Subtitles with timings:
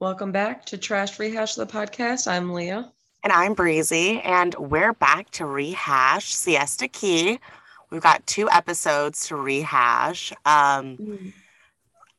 [0.00, 2.26] Welcome back to Trash Rehash the podcast.
[2.26, 2.90] I'm Leah.
[3.22, 7.38] And I'm Breezy, and we're back to rehash Siesta Key.
[7.90, 10.32] We've got two episodes to rehash.
[10.46, 11.32] Um, mm.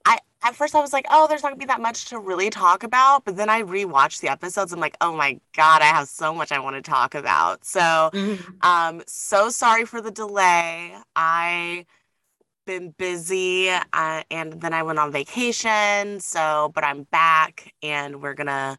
[0.05, 2.51] I at first I was like, oh, there's not gonna be that much to really
[2.51, 4.71] talk about, but then I rewatched the episodes.
[4.71, 7.65] I'm like, oh my god, I have so much I want to talk about.
[7.65, 8.63] So, mm.
[8.63, 10.93] um, so sorry for the delay.
[11.15, 11.87] I
[12.65, 16.19] been busy uh, and then I went on vacation.
[16.19, 18.77] So, but I'm back and we're going to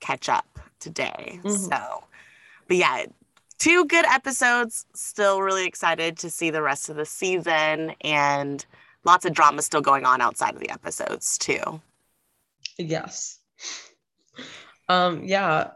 [0.00, 1.40] catch up today.
[1.42, 1.48] Mm-hmm.
[1.50, 2.04] So,
[2.68, 3.06] but yeah,
[3.58, 4.86] two good episodes.
[4.94, 8.64] Still really excited to see the rest of the season and
[9.04, 11.80] lots of drama still going on outside of the episodes too.
[12.78, 13.38] Yes.
[14.88, 15.70] Um, yeah,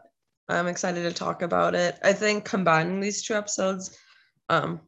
[0.47, 1.97] I'm excited to talk about it.
[2.03, 3.97] I think combining these two episodes,
[4.49, 4.81] um,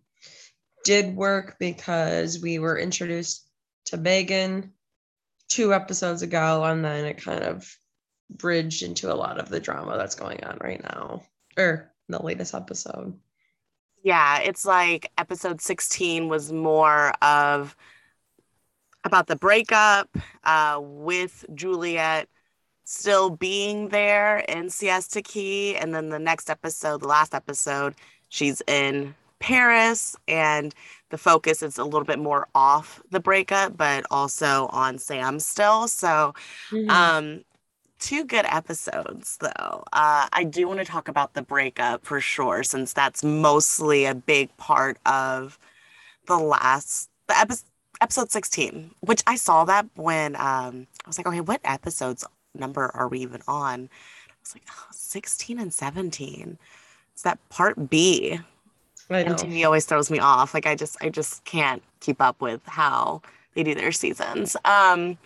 [0.83, 3.47] did work because we were introduced
[3.85, 4.73] to Megan
[5.49, 7.75] two episodes ago, and then it kind of
[8.29, 11.23] bridged into a lot of the drama that's going on right now,
[11.57, 13.17] or the latest episode.
[14.03, 17.75] Yeah, it's like episode 16 was more of
[19.05, 20.09] about the breakup
[20.43, 22.27] uh, with Juliet
[22.85, 25.75] still being there in Siesta Key.
[25.75, 27.95] And then the next episode, the last episode,
[28.29, 30.73] she's in Paris, and
[31.09, 35.89] the focus is a little bit more off the breakup, but also on Sam still.
[35.89, 36.33] So,
[36.71, 36.89] mm-hmm.
[36.89, 37.43] um,
[37.99, 39.83] two good episodes though.
[39.91, 44.15] Uh, I do want to talk about the breakup for sure, since that's mostly a
[44.15, 45.59] big part of
[46.25, 47.67] the last the episode
[48.01, 52.91] episode 16 which i saw that when um i was like okay what episodes number
[52.93, 53.87] are we even on
[54.29, 56.57] i was like oh, 16 and 17
[57.13, 58.39] it's that part b
[59.09, 60.53] and TV always throws me off.
[60.53, 63.21] Like I just I just can't keep up with how
[63.53, 64.55] they do their seasons.
[64.65, 65.17] Um,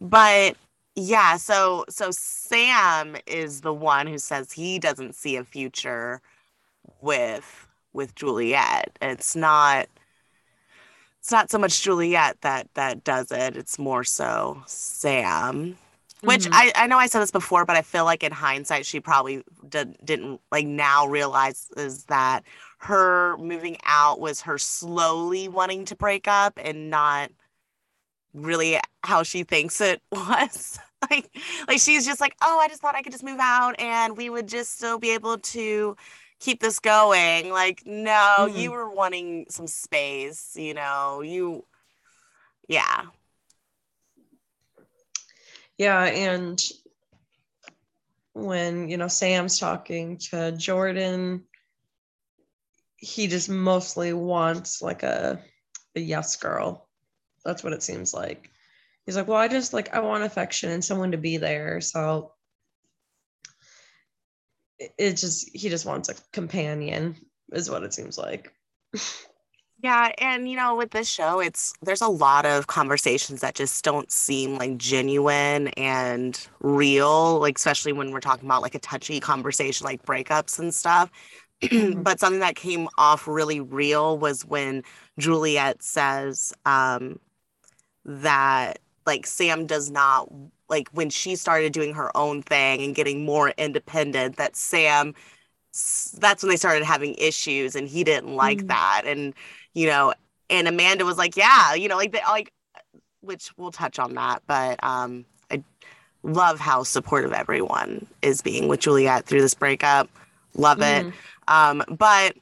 [0.00, 0.56] but
[0.96, 6.20] yeah, so so Sam is the one who says he doesn't see a future
[7.00, 8.96] with with Juliet.
[9.00, 9.88] It's not
[11.20, 13.56] it's not so much Juliet that that does it.
[13.56, 15.76] It's more so Sam.
[16.22, 16.54] Which mm-hmm.
[16.54, 19.42] I, I know I said this before, but I feel like in hindsight, she probably
[19.66, 22.42] did, didn't like now realizes that
[22.80, 27.30] her moving out was her slowly wanting to break up and not
[28.32, 30.78] really how she thinks it was.
[31.10, 31.30] like
[31.68, 34.30] like she's just like, "Oh, I just thought I could just move out and we
[34.30, 35.96] would just still be able to
[36.40, 38.56] keep this going." Like, no, mm-hmm.
[38.56, 41.22] you were wanting some space, you know.
[41.22, 41.64] You
[42.68, 43.02] yeah.
[45.76, 46.60] Yeah, and
[48.34, 51.44] when, you know, Sam's talking to Jordan
[53.00, 55.42] he just mostly wants like a
[55.96, 56.88] a yes girl.
[57.44, 58.50] That's what it seems like.
[59.06, 61.80] He's like, well, I just like I want affection and someone to be there.
[61.80, 62.34] So
[64.78, 67.16] it just he just wants a companion,
[67.52, 68.52] is what it seems like.
[69.82, 73.82] Yeah, and you know, with this show, it's there's a lot of conversations that just
[73.82, 79.20] don't seem like genuine and real, like especially when we're talking about like a touchy
[79.20, 81.10] conversation like breakups and stuff.
[81.62, 82.02] Mm-hmm.
[82.02, 84.82] but something that came off really real was when
[85.18, 87.18] Juliet says um,
[88.04, 90.28] that like Sam does not
[90.68, 95.14] like when she started doing her own thing and getting more independent that Sam
[96.18, 98.66] that's when they started having issues and he didn't like mm-hmm.
[98.68, 99.34] that and
[99.74, 100.14] you know
[100.48, 102.52] and Amanda was like yeah you know like they like
[103.20, 105.62] which we'll touch on that but um I
[106.22, 110.08] love how supportive everyone is being with Juliet through this breakup
[110.54, 111.08] love mm-hmm.
[111.08, 111.14] it
[111.50, 112.36] um, but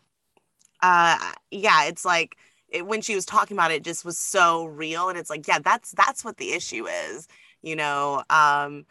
[0.82, 1.18] uh,
[1.50, 2.36] yeah, it's like
[2.68, 5.48] it, when she was talking about it, it, just was so real, and it's like,
[5.48, 7.26] yeah, that's that's what the issue is.
[7.62, 8.84] You know, um,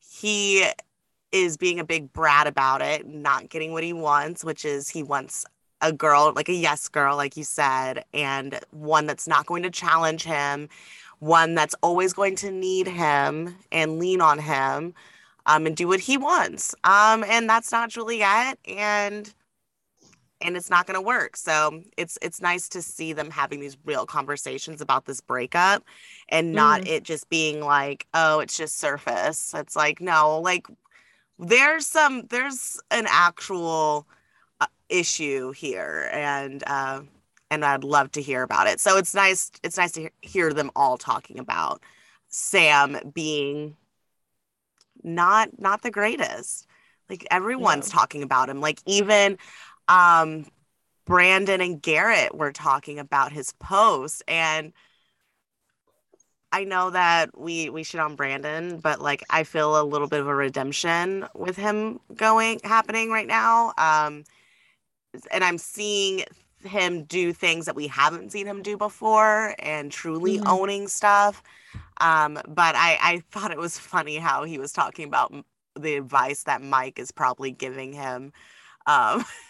[0.00, 0.66] he
[1.32, 5.02] is being a big brat about it, not getting what he wants, which is he
[5.02, 5.46] wants
[5.82, 9.70] a girl, like a yes girl, like you said, and one that's not going to
[9.70, 10.68] challenge him,
[11.20, 14.94] one that's always going to need him and lean on him
[15.46, 16.74] um, and do what he wants.
[16.84, 18.58] Um, and that's not Juliet.
[18.66, 19.32] And
[20.40, 21.36] and it's not going to work.
[21.36, 25.84] So it's it's nice to see them having these real conversations about this breakup
[26.28, 26.88] and not mm.
[26.88, 29.52] it just being like, oh, it's just surface.
[29.54, 30.66] It's like, no, like
[31.38, 34.06] there's some there's an actual
[34.60, 37.00] uh, issue here and uh
[37.50, 38.80] and I'd love to hear about it.
[38.80, 41.82] So it's nice it's nice to hear them all talking about
[42.28, 43.76] Sam being
[45.02, 46.66] not not the greatest.
[47.08, 48.60] Like everyone's talking about him.
[48.60, 49.36] Like even
[49.90, 50.46] um,
[51.04, 54.72] Brandon and Garrett were talking about his post and
[56.52, 60.20] I know that we we shit on Brandon, but like I feel a little bit
[60.20, 63.72] of a redemption with him going happening right now.
[63.78, 64.24] Um,
[65.30, 66.24] and I'm seeing
[66.64, 70.48] him do things that we haven't seen him do before and truly mm-hmm.
[70.48, 71.42] owning stuff.
[72.00, 75.32] Um, but I I thought it was funny how he was talking about
[75.78, 78.32] the advice that Mike is probably giving him.
[78.86, 79.24] Um,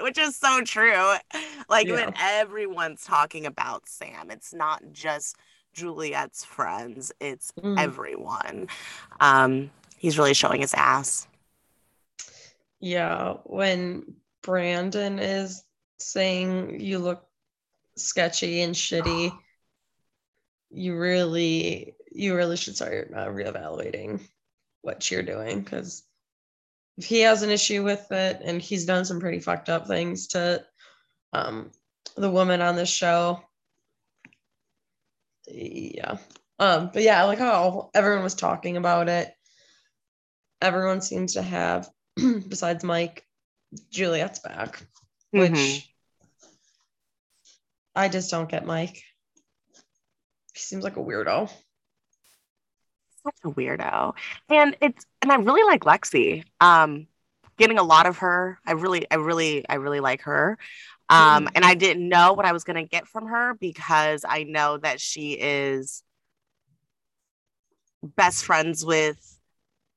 [0.00, 1.14] which is so true.
[1.68, 1.94] Like yeah.
[1.94, 5.36] when everyone's talking about Sam, it's not just
[5.72, 7.78] Juliet's friends, it's mm.
[7.78, 8.68] everyone.
[9.20, 11.26] Um, he's really showing his ass.
[12.80, 15.64] Yeah, when Brandon is
[15.98, 17.26] saying you look
[17.96, 19.32] sketchy and shitty,
[20.70, 24.20] you really you really should start uh, reevaluating
[24.82, 26.03] what you're doing because
[26.96, 30.28] if he has an issue with it and he's done some pretty fucked up things
[30.28, 30.64] to
[31.32, 31.70] um,
[32.16, 33.42] the woman on this show.
[35.46, 36.18] Yeah.
[36.58, 39.32] Um but yeah like how everyone was talking about it.
[40.62, 43.26] Everyone seems to have besides mike
[43.90, 44.80] juliet's back
[45.32, 46.48] which mm-hmm.
[47.96, 49.02] i just don't get mike.
[50.54, 51.50] He seems like a weirdo
[53.24, 54.14] such a weirdo
[54.48, 57.06] and it's and i really like lexi um
[57.56, 60.58] getting a lot of her i really i really i really like her
[61.08, 61.52] um, mm-hmm.
[61.54, 64.78] and I didn't know what I was going to get from her because I know
[64.78, 66.02] that she is
[68.02, 69.38] best friends with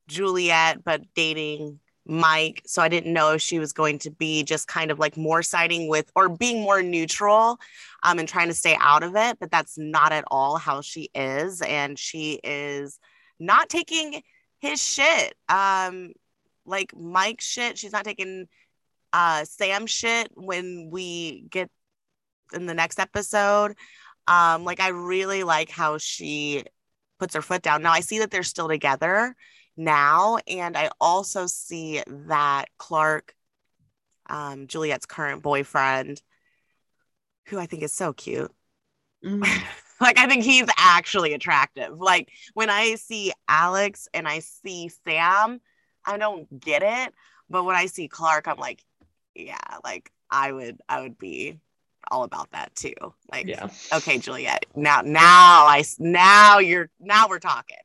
[0.07, 2.61] Juliet, but dating Mike.
[2.65, 5.43] So I didn't know if she was going to be just kind of like more
[5.43, 7.59] siding with or being more neutral
[8.03, 9.39] um, and trying to stay out of it.
[9.39, 11.61] But that's not at all how she is.
[11.61, 12.99] And she is
[13.39, 14.21] not taking
[14.59, 15.35] his shit.
[15.49, 16.13] Um,
[16.65, 17.77] like Mike shit.
[17.77, 18.47] She's not taking
[19.13, 21.69] uh, Sam shit when we get
[22.53, 23.75] in the next episode.
[24.27, 26.63] Um, like I really like how she
[27.19, 27.81] puts her foot down.
[27.81, 29.35] Now I see that they're still together
[29.77, 33.33] now, and I also see that Clark,
[34.29, 36.21] um, Juliet's current boyfriend,
[37.47, 38.51] who I think is so cute.
[39.23, 39.47] Mm.
[40.01, 41.99] like I think he's actually attractive.
[41.99, 45.59] Like when I see Alex and I see Sam,
[46.05, 47.13] I don't get it.
[47.49, 48.83] But when I see Clark, I'm like,
[49.35, 51.59] yeah, like I would I would be
[52.09, 52.93] all about that too.
[53.31, 53.69] Like, yeah.
[53.93, 57.77] okay, Juliet, now now I now you're now we're talking.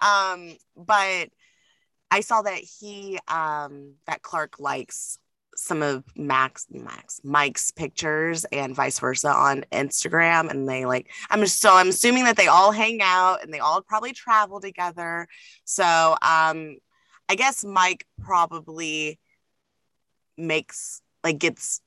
[0.00, 1.28] Um, but
[2.10, 5.18] I saw that he um that Clark likes
[5.60, 11.40] some of Max Max Mike's pictures and vice versa on Instagram and they like I'm
[11.40, 15.28] just so I'm assuming that they all hang out and they all probably travel together.
[15.64, 16.76] So um
[17.28, 19.20] I guess Mike probably
[20.36, 21.80] makes like gets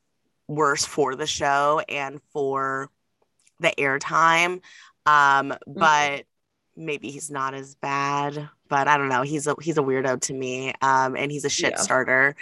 [0.48, 2.90] worse for the show and for
[3.60, 4.62] the airtime.
[5.06, 5.74] Um, mm-hmm.
[5.74, 6.26] but
[6.76, 8.50] maybe he's not as bad.
[8.69, 9.24] But I don't know.
[9.24, 10.74] He's a he's a weirdo to me.
[10.81, 11.81] Um, and he's a shit yeah.
[11.81, 12.36] starter.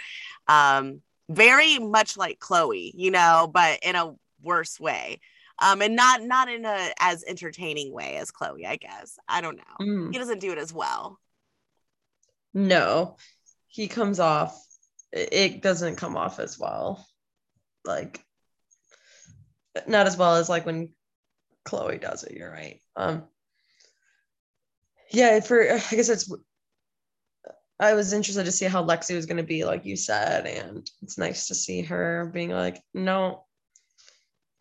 [0.46, 5.20] Um, very much like Chloe, you know, but in a worse way.
[5.58, 9.18] Um, and not not in a as entertaining way as Chloe, I guess.
[9.28, 9.86] I don't know.
[9.86, 10.12] Mm.
[10.12, 11.18] He doesn't do it as well.
[12.54, 13.16] No,
[13.68, 14.58] he comes off
[15.12, 17.06] it doesn't come off as well.
[17.84, 18.24] Like
[19.86, 20.92] not as well as like when
[21.64, 22.80] Chloe does it, you're right.
[22.96, 23.24] Um
[25.10, 26.32] yeah, for I guess it's
[27.80, 31.18] I was interested to see how Lexi was gonna be, like you said, and it's
[31.18, 33.44] nice to see her being like, no,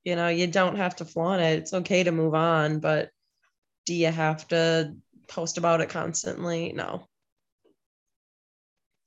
[0.03, 1.59] you know, you don't have to flaunt it.
[1.59, 3.11] It's okay to move on, but
[3.85, 4.95] do you have to
[5.27, 6.73] post about it constantly?
[6.73, 7.07] No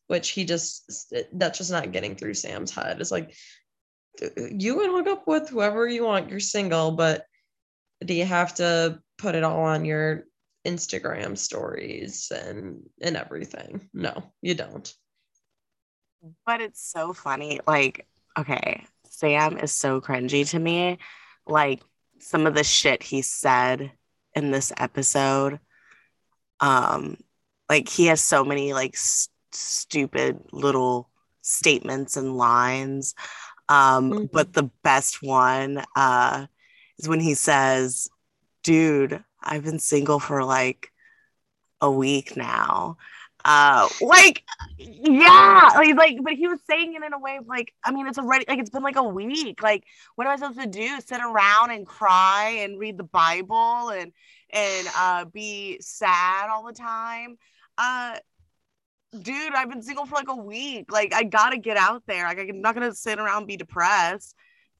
[0.07, 3.01] which he just that's just not getting through Sam's head.
[3.01, 3.35] It's like
[4.21, 6.31] you can hook up with whoever you want.
[6.31, 7.25] You're single, but
[8.05, 10.25] do you have to put it all on your
[10.67, 13.89] Instagram stories and and everything?
[13.93, 14.93] No, you don't.
[16.47, 17.61] But it's so funny.
[17.67, 18.07] Like,
[18.39, 20.99] okay, Sam is so cringy to me.
[21.47, 21.83] Like
[22.19, 23.93] some of the shit he said
[24.35, 25.61] in this episode.
[26.61, 27.19] Um,
[27.69, 31.11] like he has so many like st- stupid little
[31.43, 33.15] statements and lines.
[33.69, 34.25] Um, mm-hmm.
[34.33, 36.47] But the best one uh,
[36.99, 38.09] is when he says,
[38.63, 40.91] Dude, I've been single for like
[41.81, 42.97] a week now.
[43.45, 44.43] Uh, like,
[44.79, 48.07] yeah, like, like, but he was saying it in a way of like, I mean,
[48.07, 49.63] it's already like it's been like a week.
[49.63, 49.85] Like,
[50.15, 50.99] what am I supposed to do?
[51.01, 54.13] Sit around and cry and read the Bible and
[54.51, 57.37] and uh, be sad all the time?
[57.77, 58.17] Uh,
[59.21, 60.91] dude, I've been single for like a week.
[60.91, 62.25] Like, I gotta get out there.
[62.25, 64.35] Like, I'm not gonna sit around be depressed.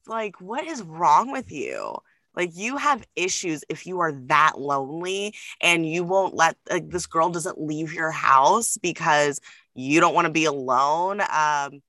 [0.07, 1.97] Like, what is wrong with you?
[2.35, 7.05] Like you have issues if you are that lonely and you won't let like this
[7.05, 9.39] girl doesn't leave your house because
[9.73, 11.21] you don't want to be alone.
[11.21, 11.81] Um,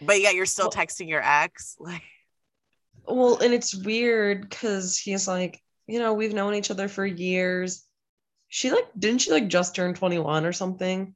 [0.00, 1.76] but yet you're still Well- texting your ex.
[1.80, 2.02] Like
[3.06, 7.84] Well, and it's weird because he's like, you know, we've known each other for years.
[8.48, 11.14] She like, didn't she like just turn 21 or something?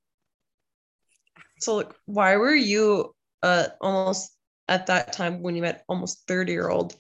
[1.59, 4.33] So like, why were you uh almost
[4.69, 6.97] at that time when you met almost 30 year old?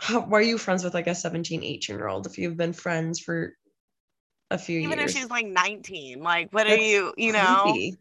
[0.00, 2.72] How, why are you friends with like a 17, 18 year old if you've been
[2.72, 3.54] friends for
[4.50, 4.86] a few years?
[4.86, 5.10] even years?
[5.14, 7.62] if she's like 19, like what are That's you, you know?
[7.62, 7.98] Creepy.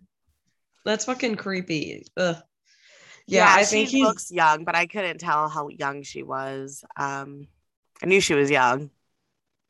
[0.85, 2.05] That's fucking creepy.
[2.17, 2.37] Ugh.
[3.27, 6.83] Yeah, I think she looks young, but I couldn't tell how young she was.
[6.97, 7.47] Um,
[8.01, 8.89] I knew she was young.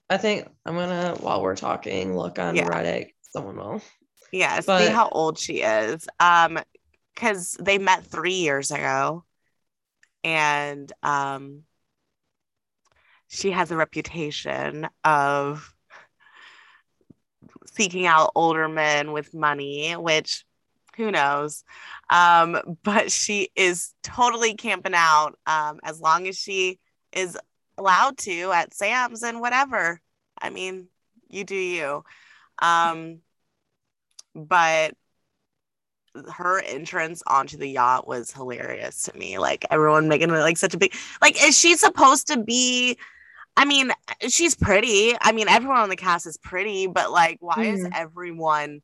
[0.09, 2.67] I think I'm gonna while we're talking, look on Yeah.
[2.67, 3.09] Reddit.
[3.31, 3.81] Someone will.
[4.31, 6.07] Yeah, see how old she is.
[6.19, 6.59] Um,
[7.13, 9.25] because they met three years ago,
[10.24, 11.63] and um,
[13.29, 15.74] she has a reputation of
[17.65, 20.43] seeking out older men with money, which
[20.98, 21.63] who knows.
[22.09, 26.79] Um, but she is totally camping out um, as long as she
[27.13, 27.38] is
[27.77, 30.01] allowed to at Sam's and whatever.
[30.41, 30.88] I mean,
[31.29, 32.03] you do you.
[32.62, 33.19] Um,
[34.36, 34.93] but
[36.33, 39.38] her entrance onto the yacht was hilarious to me.
[39.38, 42.98] Like everyone making like such a big like is she supposed to be
[43.58, 43.91] I mean,
[44.29, 45.15] she's pretty.
[45.20, 47.91] I mean, everyone on the cast is pretty, but like why is Mhm.
[47.94, 48.82] everyone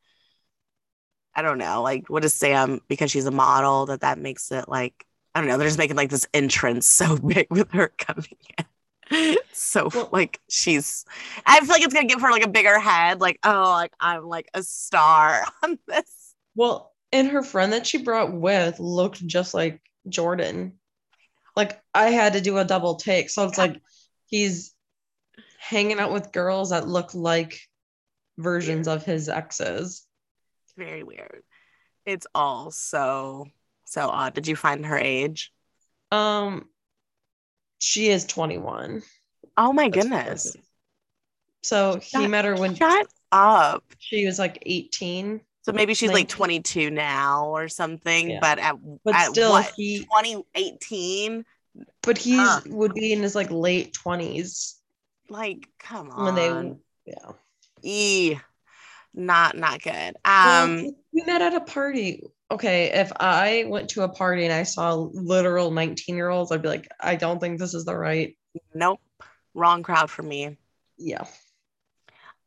[1.34, 4.70] I don't know, like what is Sam because she's a model that that makes it
[4.70, 8.38] like I don't know, they're just making like this entrance so big with her coming
[8.58, 8.66] in.
[9.52, 11.06] So Well- like she's
[11.46, 14.26] I feel like it's gonna give her like a bigger head, like, oh, like I'm
[14.26, 16.36] like a star on this.
[16.56, 20.80] Well, and her friend that she brought with looked just like Jordan.
[21.56, 23.30] Like I had to do a double take.
[23.30, 23.82] So it's like
[24.28, 24.74] he's
[25.60, 27.60] hanging out with girls that look like
[28.38, 30.06] versions of his exes.
[30.78, 31.44] very weird.
[32.06, 33.46] It's all so
[33.86, 34.34] so odd.
[34.34, 35.52] Did you find her age?
[36.12, 36.68] Um
[37.80, 39.02] she is 21.
[39.58, 40.46] Oh my That's goodness.
[40.52, 40.66] perfect.
[41.64, 43.84] So he met her when Shut up.
[44.00, 45.42] she was like 18.
[45.64, 48.38] So maybe she's like 22 now or something, Yeah.
[48.40, 49.74] but at, But at still what?
[49.76, 51.44] he 2018?
[52.02, 52.62] But he Huh.
[52.68, 54.76] would be in his like late 20s
[55.30, 56.24] Like, come on.
[56.26, 57.32] when they yeah.
[57.82, 58.38] E.
[59.14, 60.18] Not not good.
[60.26, 62.22] Well, Um we met at a party.
[62.52, 66.62] Okay, if I went to a party and I saw literal 19 year olds, I'd
[66.62, 68.36] be like, I don't think this is the right.
[68.74, 69.00] nope.
[69.54, 70.58] Wrong crowd for me.
[70.98, 71.26] Yeah.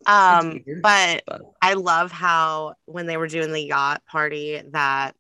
[0.07, 5.17] Um weird, but But I love how when they were doing the yacht party that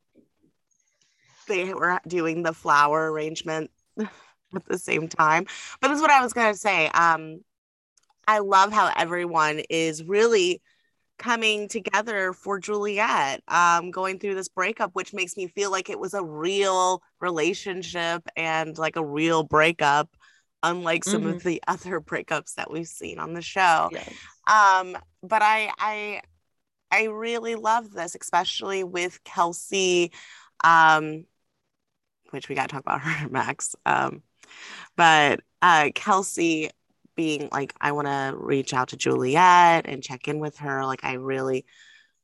[1.46, 3.70] they were doing the flower arrangement
[4.54, 5.46] at the same time.
[5.80, 6.88] But that's what I was gonna say.
[6.88, 7.40] Um,
[8.26, 10.60] I love how everyone is really
[11.18, 15.98] coming together for Juliet, um, going through this breakup, which makes me feel like it
[15.98, 20.08] was a real relationship and like a real breakup,
[20.62, 24.80] unlike some of the other breakups that we've seen on the show yeah.
[24.80, 26.20] um but i i
[26.90, 30.12] i really love this especially with kelsey
[30.64, 31.24] um
[32.32, 34.22] which we got to talk about her max um
[34.96, 36.70] but uh kelsey
[37.16, 41.04] being like i want to reach out to juliet and check in with her like
[41.04, 41.64] i really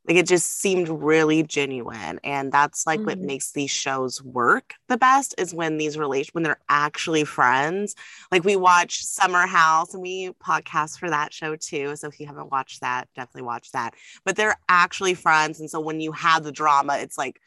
[0.06, 3.25] like it just seemed really genuine and that's like what Mhm.
[3.25, 7.94] makes these shows work the best is when these relation when they're actually friends
[8.30, 11.96] like we watch Summer House and we podcast for that show too.
[11.96, 13.94] So if you haven't watched that, definitely watch that.
[14.25, 15.61] But they're actually friends.
[15.61, 17.40] And so when you have the drama, it's like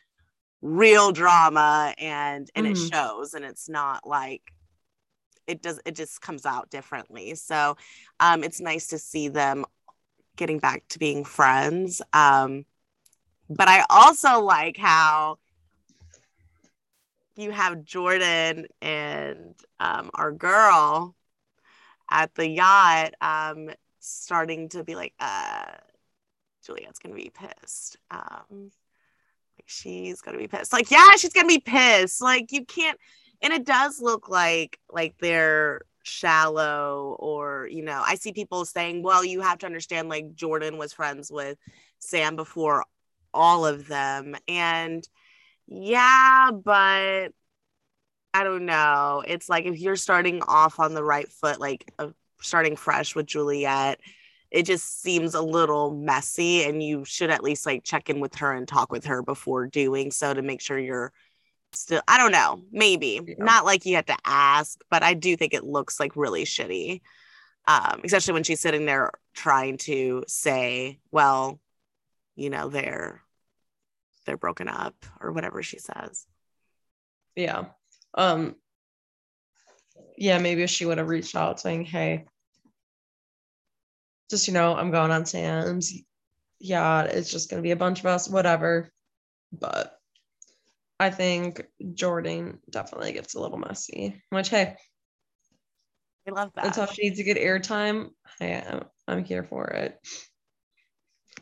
[0.62, 2.90] real drama and and it Mhm.
[2.92, 4.42] shows and it's not like
[5.48, 7.36] it does it just comes out differently.
[7.36, 7.78] So
[8.20, 9.66] um it's nice to see them
[10.38, 12.02] getting back to being friends.
[12.14, 12.66] Um
[13.50, 15.40] but I also like how
[17.36, 21.16] you have Jordan and um, our girl
[22.10, 25.66] at the yacht um, starting to be like, uh,
[26.66, 27.98] Juliet's gonna be pissed.
[28.12, 28.72] Um,
[29.68, 30.74] she's gonna be pissed.
[30.74, 32.22] Like, yeah, she's gonna be pissed.
[32.22, 33.00] Like, you can't.
[33.42, 39.04] And it does look like like they're shallow, or you know, I see people saying,
[39.04, 41.58] well, you have to understand, like Jordan was friends with
[42.00, 42.86] Sam before
[43.34, 45.08] all of them, and
[45.68, 47.32] yeah, but
[48.34, 49.24] I don't know.
[49.28, 52.10] It's like if you're starting off on the right foot, like uh,
[52.42, 54.00] starting fresh with Juliet,
[54.50, 58.36] it just seems a little messy, and you should at least like check in with
[58.36, 61.12] her and talk with her before doing so to make sure you're
[61.74, 63.20] still I don't know, maybe.
[63.26, 63.36] Yeah.
[63.38, 67.02] Not like you have to ask, but I do think it looks like really shitty.
[67.68, 71.60] Um, especially when she's sitting there trying to say, well,
[72.36, 73.22] you know, they're
[74.26, 76.26] they're broken up or whatever she says.
[77.36, 77.66] Yeah.
[78.14, 78.56] Um
[80.18, 82.26] yeah, maybe if she would have reached out saying, Hey,
[84.30, 85.94] just you know, I'm going on Sam's.
[86.60, 88.92] Yeah, it's just gonna be a bunch of us, whatever.
[89.52, 89.98] But
[91.00, 94.22] I think Jordan definitely gets a little messy.
[94.30, 94.76] Which hey,
[96.28, 96.64] I love that.
[96.64, 98.10] That's how she needs to get airtime.
[98.40, 100.00] Hey, I'm, I'm here for it.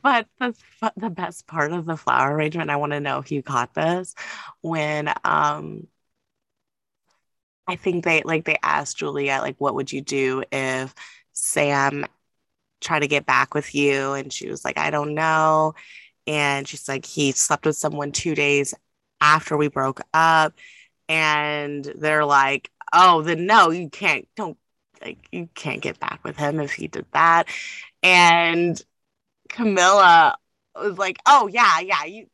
[0.03, 0.53] But the
[0.97, 4.13] the best part of the flower arrangement, I want to know if you caught this
[4.61, 5.87] when um
[7.67, 10.93] I think they like they asked Juliette like what would you do if
[11.33, 12.05] Sam
[12.85, 15.73] tried to get back with you and she was like I don't know.
[16.27, 18.73] And she's like he slept with someone 2 days
[19.21, 20.53] after we broke up.
[21.09, 24.57] And they're like oh then no you can't don't
[25.01, 27.47] like you can't get back with him if he did that.
[28.03, 28.81] And
[29.49, 30.37] camilla
[30.75, 32.27] was like oh yeah yeah you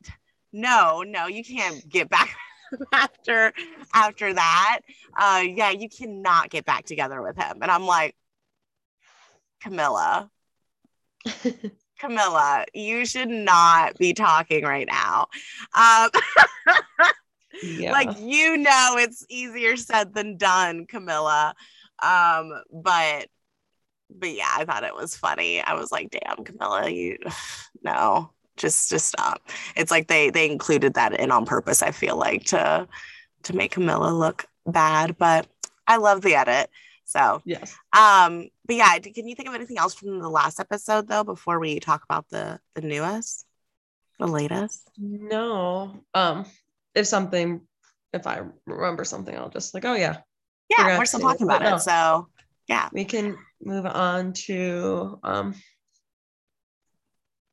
[0.52, 2.34] no no you can't get back
[2.92, 3.52] after
[3.94, 4.80] after that.
[5.18, 7.58] Uh yeah you cannot get back together with him.
[7.62, 8.16] And i'm like
[9.60, 10.30] camilla
[11.98, 15.28] Camilla, you should not be talking right now.
[15.74, 16.10] Um,
[17.62, 17.92] yeah.
[17.92, 21.54] Like, you know, it's easier said than done, Camilla.
[22.02, 23.28] Um, but,
[24.10, 25.60] but yeah, I thought it was funny.
[25.60, 27.18] I was like, damn, Camilla, you,
[27.84, 29.48] no, just, just stop.
[29.76, 32.88] It's like they, they included that in on purpose, I feel like, to,
[33.44, 35.46] to make Camilla look bad, but
[35.86, 36.68] I love the edit.
[37.04, 37.76] So yes.
[37.92, 41.58] Um, but yeah, can you think of anything else from the last episode though before
[41.58, 43.44] we talk about the the newest,
[44.18, 44.88] the latest?
[44.98, 46.04] No.
[46.14, 46.46] Um,
[46.94, 47.62] if something,
[48.12, 50.18] if I remember something, I'll just like, oh yeah.
[50.70, 51.70] Yeah, we're still talking about it.
[51.70, 51.78] No.
[51.78, 52.28] So
[52.68, 55.54] yeah, we can move on to um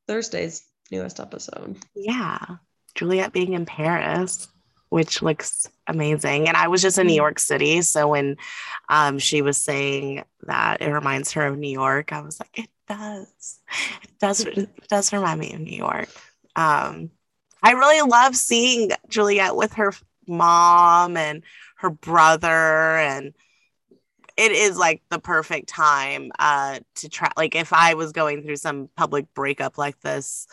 [0.06, 1.76] Thursday's newest episode.
[1.94, 2.38] Yeah,
[2.94, 4.48] Juliette being in Paris
[4.90, 6.48] which looks amazing.
[6.48, 7.16] And I was just in New mm-hmm.
[7.16, 7.80] York City.
[7.82, 8.36] So when
[8.88, 12.70] um, she was saying that it reminds her of New York, I was like, it
[12.88, 13.60] does.
[14.02, 16.08] It does, it does remind me of New York.
[16.56, 17.10] Um,
[17.62, 19.92] I really love seeing Juliette with her
[20.26, 21.42] mom and
[21.76, 23.34] her brother and
[24.36, 28.56] it is like the perfect time uh to try like if i was going through
[28.56, 30.46] some public breakup like this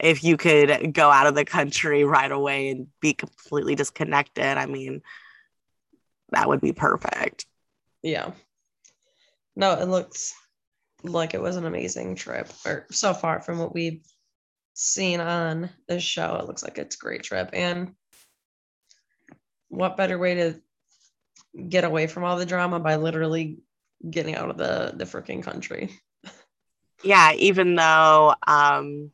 [0.00, 4.66] if you could go out of the country right away and be completely disconnected, I
[4.66, 5.02] mean,
[6.30, 7.46] that would be perfect.
[8.02, 8.32] Yeah.
[9.56, 10.32] No, it looks
[11.02, 14.04] like it was an amazing trip, or so far from what we've
[14.74, 16.36] seen on this show.
[16.36, 17.50] It looks like it's a great trip.
[17.52, 17.94] And
[19.68, 20.60] what better way to
[21.68, 23.58] get away from all the drama by literally
[24.08, 25.90] getting out of the the freaking country?
[27.02, 29.10] Yeah, even though um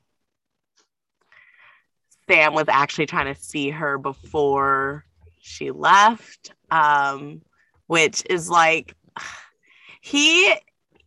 [2.28, 5.04] Sam was actually trying to see her before
[5.40, 7.42] she left, um,
[7.86, 8.94] which is like,
[10.00, 10.54] he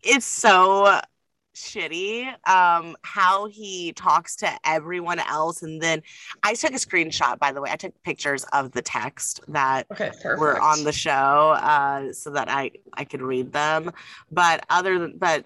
[0.04, 1.02] is so
[1.56, 5.62] shitty um how he talks to everyone else.
[5.62, 6.02] And then
[6.42, 10.12] i took a screenshot by the way i took pictures of the text that okay,
[10.38, 11.12] were on the show
[11.60, 13.92] uh so that i i could read them.
[14.32, 15.46] But other than but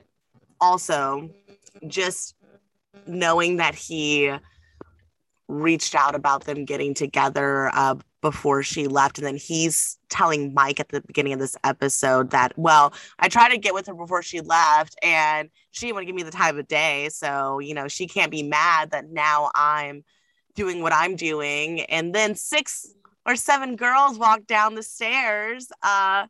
[0.61, 1.31] also
[1.87, 2.35] just
[3.07, 4.31] knowing that he
[5.53, 9.17] reached out about them getting together uh, before she left.
[9.17, 13.49] And then he's telling Mike at the beginning of this episode that, well, I tried
[13.49, 16.31] to get with her before she left and she didn't want to give me the
[16.31, 17.09] time of day.
[17.09, 20.03] So, you know, she can't be mad that now I'm
[20.55, 21.81] doing what I'm doing.
[21.81, 22.93] And then six
[23.25, 25.67] or seven girls walk down the stairs.
[25.81, 26.27] Uh,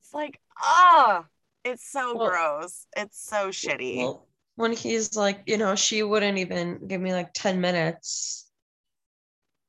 [0.00, 1.24] it's like, oh,
[1.64, 2.86] it's so well, gross.
[2.96, 3.98] It's so shitty.
[3.98, 8.45] Well, when he's like, you know, she wouldn't even give me like 10 minutes,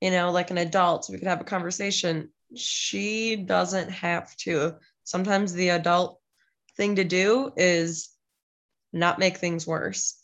[0.01, 2.29] you know, like an adult, we could have a conversation.
[2.55, 4.75] She doesn't have to.
[5.03, 6.19] Sometimes the adult
[6.75, 8.09] thing to do is
[8.93, 10.21] not make things worse.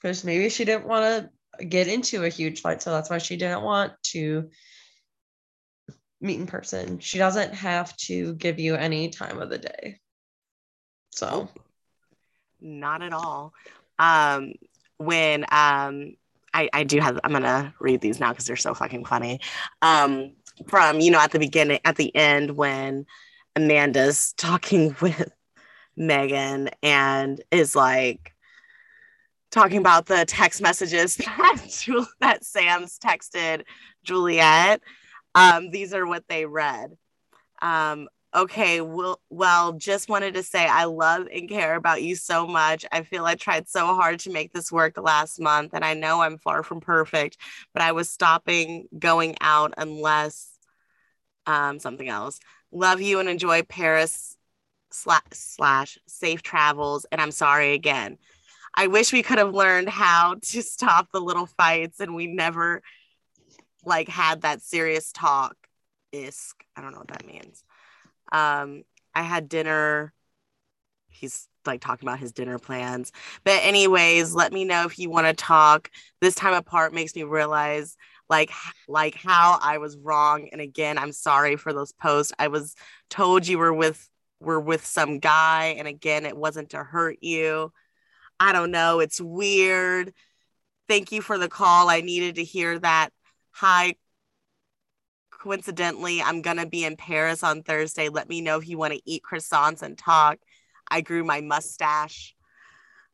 [0.00, 3.36] Because maybe she didn't want to get into a huge fight, so that's why she
[3.36, 4.50] didn't want to
[6.20, 6.98] meet in person.
[6.98, 10.00] She doesn't have to give you any time of the day.
[11.10, 11.48] So
[12.60, 13.54] not at all.
[13.98, 14.54] Um,
[14.98, 16.16] when um,
[16.54, 19.40] I, I do have, I'm gonna read these now because they're so fucking funny.
[19.82, 20.32] Um,
[20.68, 23.06] from you know at the beginning, at the end when
[23.54, 25.30] Amanda's talking with
[25.96, 28.32] Megan and is like
[29.50, 33.62] talking about the text messages that, that Sam's texted
[34.04, 34.82] Juliette.
[35.34, 36.96] Um, these are what they read.
[37.62, 42.46] Um, okay, well, well, just wanted to say I love and care about you so
[42.46, 42.84] much.
[42.92, 46.20] I feel I tried so hard to make this work last month, and I know
[46.20, 47.38] I'm far from perfect,
[47.72, 50.50] but I was stopping going out unless
[51.46, 52.38] um, something else.
[52.70, 54.36] Love you and enjoy Paris
[54.90, 57.06] slash, slash safe travels.
[57.10, 58.18] And I'm sorry again.
[58.74, 62.82] I wish we could have learned how to stop the little fights and we never
[63.84, 65.56] like had that serious talk.
[66.12, 66.54] Isk.
[66.76, 67.64] I don't know what that means.
[68.32, 68.82] Um,
[69.14, 70.12] I had dinner.
[71.08, 73.12] He's like talking about his dinner plans.
[73.44, 75.90] But anyways, let me know if you want to talk.
[76.20, 77.96] This time apart makes me realize
[78.28, 78.50] like
[78.88, 80.48] like how I was wrong.
[80.52, 82.32] And again, I'm sorry for those posts.
[82.38, 82.74] I was
[83.10, 84.08] told you were with
[84.40, 87.72] were with some guy, and again, it wasn't to hurt you.
[88.38, 89.00] I don't know.
[89.00, 90.12] It's weird.
[90.88, 91.88] Thank you for the call.
[91.88, 93.10] I needed to hear that.
[93.52, 93.94] Hi.
[95.46, 98.08] Coincidentally, I'm gonna be in Paris on Thursday.
[98.08, 100.38] Let me know if you want to eat croissants and talk.
[100.90, 102.34] I grew my mustache.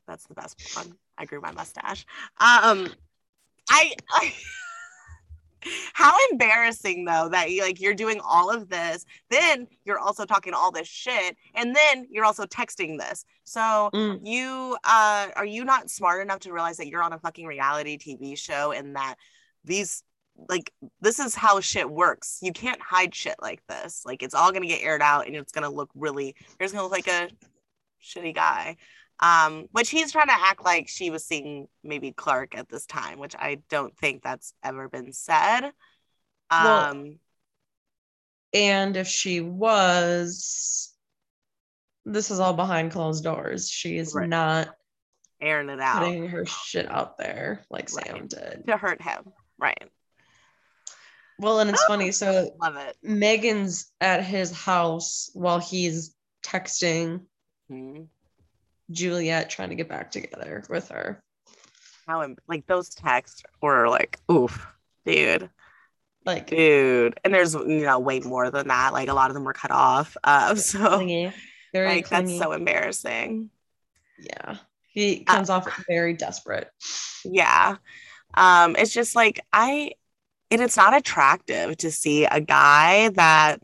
[0.09, 0.95] That's the best one.
[1.19, 2.07] I grew my mustache.
[2.41, 2.89] Um,
[3.69, 4.33] I, I
[5.93, 10.55] how embarrassing though that you like you're doing all of this then you're also talking
[10.55, 14.19] all this shit and then you're also texting this so mm.
[14.25, 17.97] you uh are you not smart enough to realize that you're on a fucking reality
[17.97, 19.15] tv show and that
[19.65, 20.03] these
[20.49, 24.53] like this is how shit works you can't hide shit like this like it's all
[24.53, 27.29] gonna get aired out and it's gonna look really you're gonna look like a
[28.03, 28.77] shitty guy
[29.23, 33.21] um, which he's trying to act like she was seeing maybe Clark at this time,
[33.21, 35.67] which I don't think that's ever been said.
[36.51, 37.15] Um, well,
[38.53, 40.93] and if she was,
[42.05, 43.71] this is all behind closed doors.
[43.71, 44.29] She is right.
[44.29, 44.75] not
[45.41, 48.07] airing it out, putting her shit out there like right.
[48.07, 49.33] Sam did to hurt him.
[49.57, 49.89] Right.
[51.43, 52.13] Well, and it's oh, funny.
[52.13, 52.97] So love it.
[53.03, 57.23] Megan's at his house while he's texting.
[57.69, 58.05] Mm-hmm.
[58.93, 61.21] Juliet trying to get back together with her.
[62.07, 64.69] How like those texts were like, oof,
[65.05, 65.51] dude.
[66.25, 67.19] Like dude.
[67.25, 68.93] And there's you know way more than that.
[68.93, 70.17] Like a lot of them were cut off.
[70.23, 71.33] Uh so clingy.
[71.73, 72.39] very like clingy.
[72.39, 73.51] that's so embarrassing.
[74.21, 74.59] Yeah.
[74.87, 76.71] He comes uh, off very desperate.
[77.25, 77.77] Yeah.
[78.35, 79.93] Um, it's just like I
[80.53, 83.61] and it's not attractive to see a guy that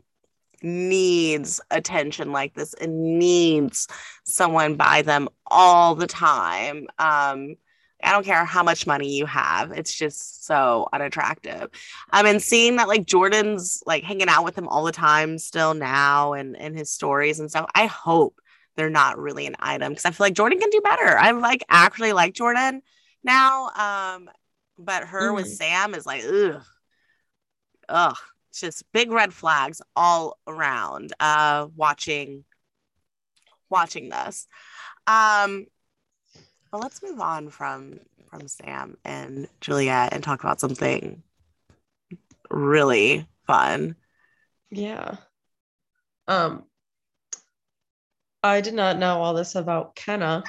[0.61, 3.87] needs attention like this and needs
[4.25, 6.87] someone by them all the time.
[6.97, 7.55] Um,
[8.01, 9.71] I don't care how much money you have.
[9.71, 11.69] It's just so unattractive.
[12.11, 15.73] I mean, seeing that like Jordan's like hanging out with him all the time still
[15.73, 17.69] now and and his stories and stuff.
[17.75, 18.39] I hope
[18.75, 21.17] they're not really an item because I feel like Jordan can do better.
[21.17, 22.81] I like actually like Jordan
[23.23, 23.69] now.
[24.15, 24.29] Um,
[24.77, 25.35] but her mm.
[25.35, 26.63] with Sam is like, ugh,
[27.89, 28.17] ugh
[28.53, 32.43] just big red flags all around uh watching
[33.69, 34.47] watching this.
[35.07, 35.67] Um
[36.71, 37.99] well let's move on from
[38.29, 41.23] from sam and juliet and talk about something
[42.49, 43.95] really fun.
[44.71, 45.15] Yeah.
[46.27, 46.63] Um
[48.41, 50.43] i did not know all this about kenna.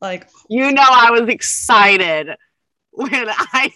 [0.00, 2.30] Like you know i was excited
[2.92, 3.72] when i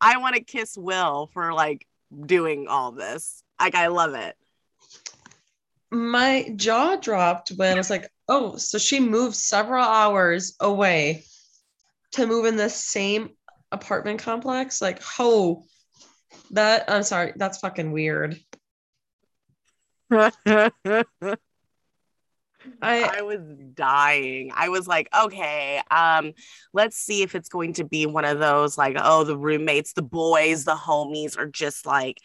[0.00, 1.86] I want to kiss Will for like
[2.24, 3.42] doing all this.
[3.60, 4.36] Like I love it.
[5.90, 11.24] My jaw dropped when I was like, oh, so she moved several hours away
[12.12, 13.30] to move in the same
[13.72, 14.82] apartment complex.
[14.82, 15.64] Like, oh,
[16.50, 18.38] that I'm sorry, that's fucking weird.
[22.82, 23.40] I, I was
[23.74, 24.52] dying.
[24.54, 26.32] I was like, okay, um,
[26.72, 30.02] let's see if it's going to be one of those like, oh, the roommates, the
[30.02, 32.18] boys, the homies are just like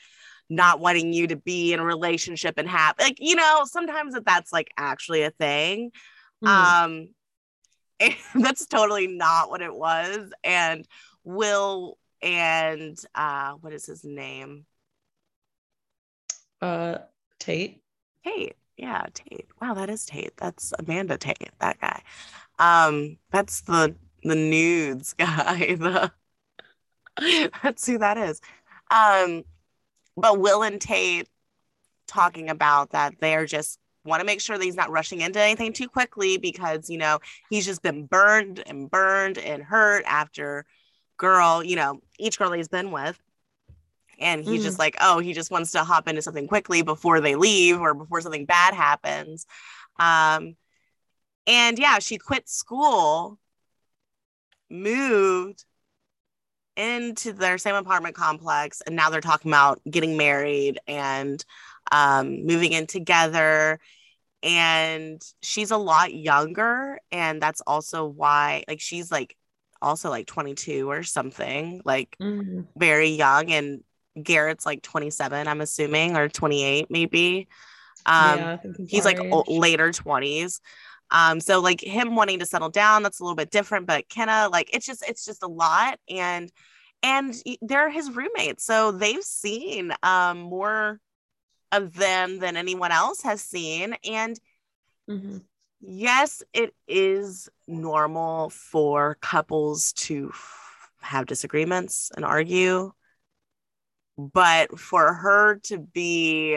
[0.50, 4.26] not wanting you to be in a relationship and have like, you know, sometimes that
[4.26, 5.92] that's like actually a thing.
[6.44, 6.48] Mm.
[8.00, 10.30] Um, that's totally not what it was.
[10.44, 10.88] And
[11.24, 14.66] Will and uh, what is his name?
[16.62, 17.00] Uh,
[17.40, 17.82] Tate.
[18.24, 19.48] Tate yeah, Tate.
[19.62, 20.36] Wow, that is Tate.
[20.38, 22.02] That's Amanda Tate, that guy.
[22.60, 25.76] Um, that's the the nudes guy.
[25.76, 26.12] The
[27.62, 28.42] that's who that is.
[28.90, 29.44] Um,
[30.18, 31.28] but Will and Tate
[32.08, 35.72] talking about that they're just want to make sure that he's not rushing into anything
[35.72, 40.66] too quickly because you know he's just been burned and burned and hurt after
[41.18, 43.20] girl, you know, each girl he's been with
[44.20, 44.64] and he's mm-hmm.
[44.64, 47.94] just like oh he just wants to hop into something quickly before they leave or
[47.94, 49.46] before something bad happens
[50.00, 50.56] um
[51.48, 53.38] and yeah she quit school
[54.70, 55.66] moved
[56.76, 61.46] into their same apartment complex and now they're talking about getting married and
[61.92, 63.80] um, moving in together
[64.42, 69.38] and she's a lot younger and that's also why like she's like
[69.82, 72.62] also like 22 or something like mm-hmm.
[72.76, 73.84] very young and
[74.22, 77.48] garrett's like 27 i'm assuming or 28 maybe
[78.06, 80.60] um yeah, he's like later 20s
[81.12, 84.50] um so like him wanting to settle down that's a little bit different but kenna
[84.52, 86.52] like it's just it's just a lot and
[87.02, 91.00] and they're his roommates so they've seen um more
[91.74, 93.96] of them than anyone else has seen.
[94.08, 94.40] And
[95.10, 95.38] mm-hmm.
[95.82, 100.32] yes, it is normal for couples to
[101.02, 102.92] have disagreements and argue.
[104.18, 106.56] But for her to be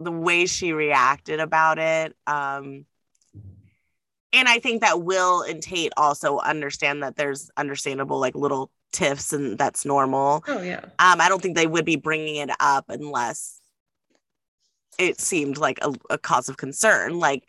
[0.00, 2.86] the way she reacted about it, um,
[4.32, 9.32] and I think that Will and Tate also understand that there's understandable like little tiffs
[9.32, 10.42] and that's normal.
[10.48, 10.80] Oh yeah.
[10.98, 13.60] Um, I don't think they would be bringing it up unless
[14.98, 17.44] it seemed like a, a cause of concern like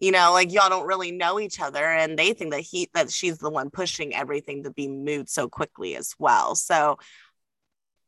[0.00, 3.10] you know like y'all don't really know each other and they think that he that
[3.10, 6.98] she's the one pushing everything to be moved so quickly as well so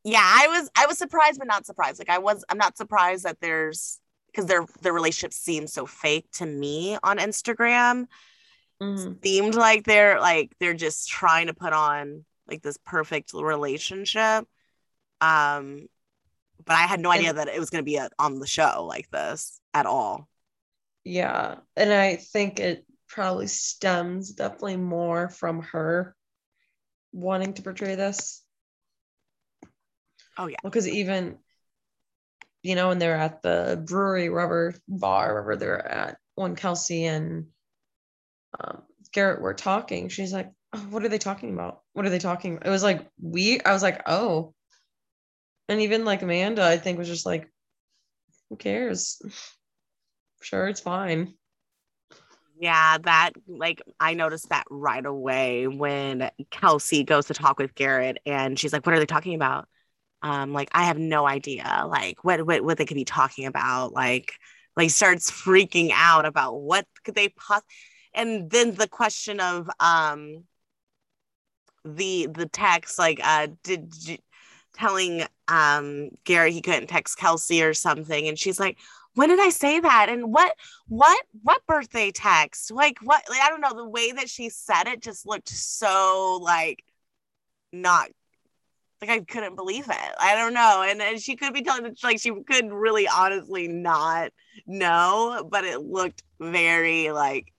[0.05, 3.25] yeah i was i was surprised but not surprised like i was i'm not surprised
[3.25, 8.07] that there's because their their relationship seems so fake to me on instagram
[8.81, 9.13] mm-hmm.
[9.23, 14.47] seemed like they're like they're just trying to put on like this perfect relationship
[15.21, 15.87] um
[16.65, 18.47] but I had no idea and, that it was going to be a, on the
[18.47, 20.29] show like this at all.
[21.05, 21.57] Yeah.
[21.77, 26.15] And I think it probably stems definitely more from her
[27.13, 28.42] wanting to portray this.
[30.39, 30.57] Oh, yeah.
[30.63, 31.39] Because even,
[32.63, 37.47] you know, when they're at the brewery, rubber bar, wherever they're at, when Kelsey and
[38.59, 41.81] um, Garrett were talking, she's like, oh, what are they talking about?
[41.93, 42.67] What are they talking about?
[42.67, 44.55] It was like, we, I was like, oh,
[45.69, 47.51] and even like Amanda, I think was just like,
[48.49, 49.21] who cares?
[50.43, 51.35] sure, it's fine.
[52.59, 58.19] Yeah, that like I noticed that right away when Kelsey goes to talk with Garrett
[58.25, 59.67] and she's like, What are they talking about?
[60.23, 63.93] Um, like I have no idea, like what what what they could be talking about.
[63.93, 64.35] Like,
[64.77, 67.63] like starts freaking out about what could they pos
[68.15, 70.45] and then the question of um
[71.85, 74.21] the the text like uh did, did
[74.75, 78.29] telling um Gary he couldn't text Kelsey or something.
[78.29, 78.79] And she's like,
[79.15, 80.09] when did I say that?
[80.09, 80.55] And what
[80.89, 82.71] what what birthday text?
[82.71, 83.75] Like what like, I don't know.
[83.75, 86.85] The way that she said it just looked so like
[87.73, 88.09] not
[89.03, 90.15] like I couldn't believe it.
[90.21, 90.85] I don't know.
[90.89, 94.31] And, and she could be telling like she could really honestly not
[94.67, 97.53] know, but it looked very like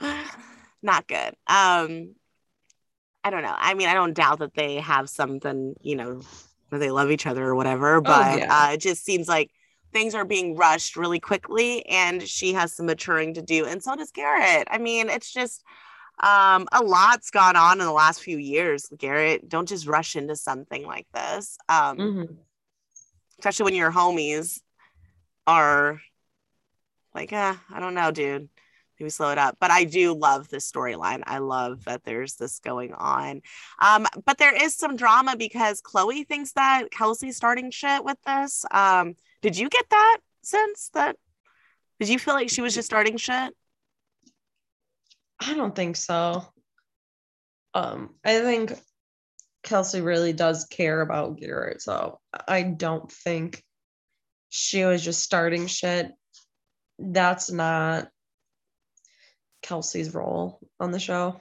[0.82, 1.34] not good.
[1.46, 2.14] Um
[3.24, 3.54] I don't know.
[3.56, 6.22] I mean, I don't doubt that they have something, you know,
[6.70, 8.68] that they love each other or whatever, oh, but oh, yeah.
[8.68, 9.50] uh, it just seems like
[9.92, 13.66] things are being rushed really quickly and she has some maturing to do.
[13.66, 14.68] And so does Garrett.
[14.70, 15.62] I mean, it's just
[16.20, 19.48] um, a lot's gone on in the last few years, Garrett.
[19.48, 21.58] Don't just rush into something like this.
[21.68, 22.34] Um, mm-hmm.
[23.38, 24.60] Especially when your homies
[25.46, 26.00] are
[27.14, 28.48] like, eh, I don't know, dude
[28.98, 29.56] maybe slow it up.
[29.60, 31.22] But I do love this storyline.
[31.26, 33.42] I love that there's this going on.
[33.80, 38.64] Um, but there is some drama because Chloe thinks that Kelsey's starting shit with this.
[38.70, 41.16] Um, did you get that sense that
[41.98, 43.54] did you feel like she was just starting shit?
[45.40, 46.44] I don't think so.
[47.74, 48.78] Um, I think
[49.62, 53.62] Kelsey really does care about Garrett, so I don't think
[54.48, 56.10] she was just starting shit.
[56.98, 58.08] That's not
[59.62, 61.40] Kelsey's role on the show.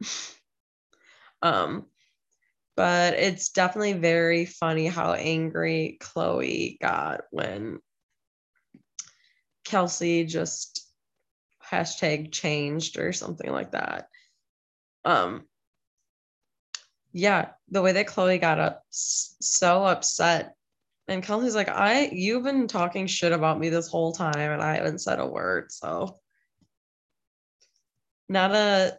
[1.42, 1.86] um,
[2.76, 7.78] but it's definitely very funny how angry Chloe got when
[9.64, 10.87] Kelsey just
[11.70, 14.08] hashtag changed or something like that.
[15.04, 15.46] Um,
[17.12, 20.54] yeah, the way that Chloe got up so upset.
[21.08, 24.76] And Kelsey's like, I you've been talking shit about me this whole time and I
[24.76, 25.72] haven't said a word.
[25.72, 26.18] So
[28.28, 28.98] not a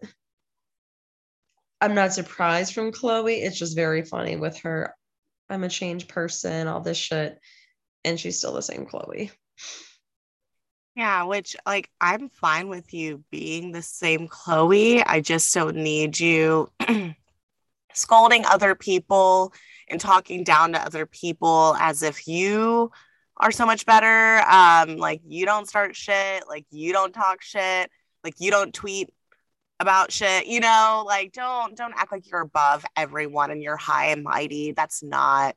[1.82, 3.36] I'm not surprised from Chloe.
[3.36, 4.96] It's just very funny with her.
[5.50, 7.40] I'm a changed person, all this shit.
[8.04, 9.32] And she's still the same Chloe.
[11.00, 15.02] Yeah, which like I'm fine with you being the same Chloe.
[15.02, 16.70] I just don't need you
[17.94, 19.54] scolding other people
[19.88, 22.92] and talking down to other people as if you
[23.38, 24.46] are so much better.
[24.46, 27.90] Um, like you don't start shit, like you don't talk shit,
[28.26, 29.10] like you don't tweet
[29.80, 34.08] about shit, you know, like don't don't act like you're above everyone and you're high
[34.08, 34.74] and mighty.
[34.74, 35.56] That's not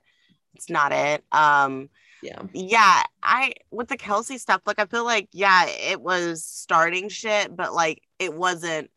[0.54, 1.24] it's not it.
[1.32, 1.88] Um
[2.22, 2.42] yeah.
[2.52, 7.54] Yeah, I with the Kelsey stuff, like I feel like yeah, it was starting shit,
[7.54, 8.90] but like it wasn't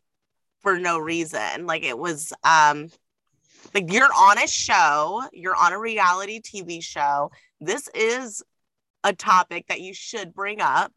[0.60, 1.66] for no reason.
[1.66, 2.88] Like it was um
[3.74, 7.30] like you're on a show, you're on a reality TV show.
[7.60, 8.42] This is
[9.04, 10.92] a topic that you should bring up.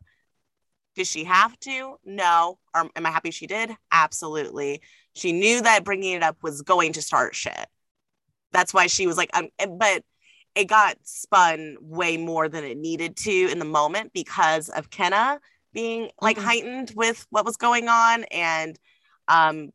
[0.96, 1.96] Did she have to?
[2.04, 2.60] No.
[2.76, 3.72] Or am I happy she did?
[3.92, 4.82] Absolutely.
[5.14, 7.68] She knew that bringing it up was going to start shit.
[8.52, 10.04] That's why she was like, um, but
[10.60, 15.40] it got spun way more than it needed to in the moment because of Kenna
[15.74, 16.46] being like mm-hmm.
[16.46, 18.78] heightened with what was going on and
[19.30, 19.70] um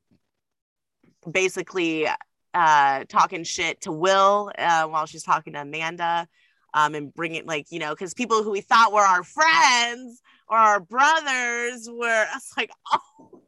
[1.30, 2.06] basically
[2.52, 6.28] uh talking shit to Will uh, while she's talking to Amanda
[6.74, 10.58] um and bringing like you know because people who we thought were our friends or
[10.58, 13.40] our brothers were I was like oh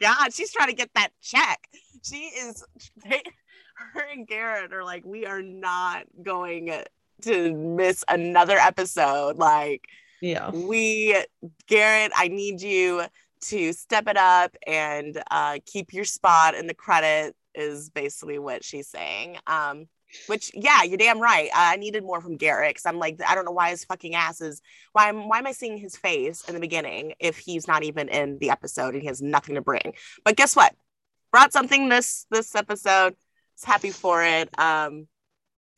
[0.00, 1.60] god she's trying to get that check
[2.02, 2.64] she is
[3.94, 6.72] her and Garrett are like, we are not going
[7.22, 9.36] to miss another episode.
[9.36, 9.84] Like,
[10.20, 11.16] yeah, we,
[11.66, 13.04] Garrett, I need you
[13.42, 18.62] to step it up and uh, keep your spot in the credit, is basically what
[18.62, 19.38] she's saying.
[19.46, 19.86] Um,
[20.26, 21.50] which, yeah, you're damn right.
[21.54, 24.40] I needed more from Garrett because I'm like, I don't know why his fucking ass
[24.40, 24.60] is.
[24.92, 28.08] Why am why am I seeing his face in the beginning if he's not even
[28.08, 29.94] in the episode and he has nothing to bring?
[30.24, 30.74] But guess what?
[31.30, 33.14] Brought something this this episode
[33.64, 34.48] happy for it.
[34.58, 35.06] Um,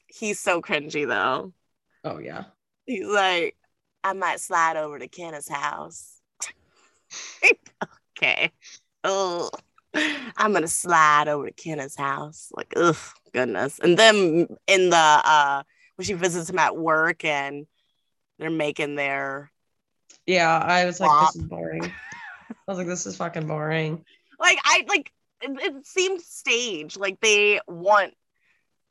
[0.07, 1.53] he's so cringy though.
[2.05, 2.45] Oh yeah.
[2.87, 3.57] He's like,
[4.05, 6.21] I might slide over to Kenna's house.
[8.18, 8.51] okay.
[9.05, 9.51] Oh,
[9.95, 12.51] I'm gonna slide over to Kenna's house.
[12.57, 12.97] Like, ugh,
[13.33, 13.79] goodness.
[13.79, 15.62] And then in the uh
[15.97, 17.66] when she visits him at work and
[18.38, 19.51] they're making their
[20.27, 21.85] Yeah, I was like, this is boring.
[21.85, 24.05] I was like, this is fucking boring.
[24.38, 28.14] Like I like it, seemed staged like they want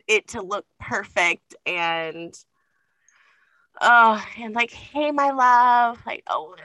[0.07, 2.33] it to look perfect and
[3.79, 6.55] oh and like hey my love like oh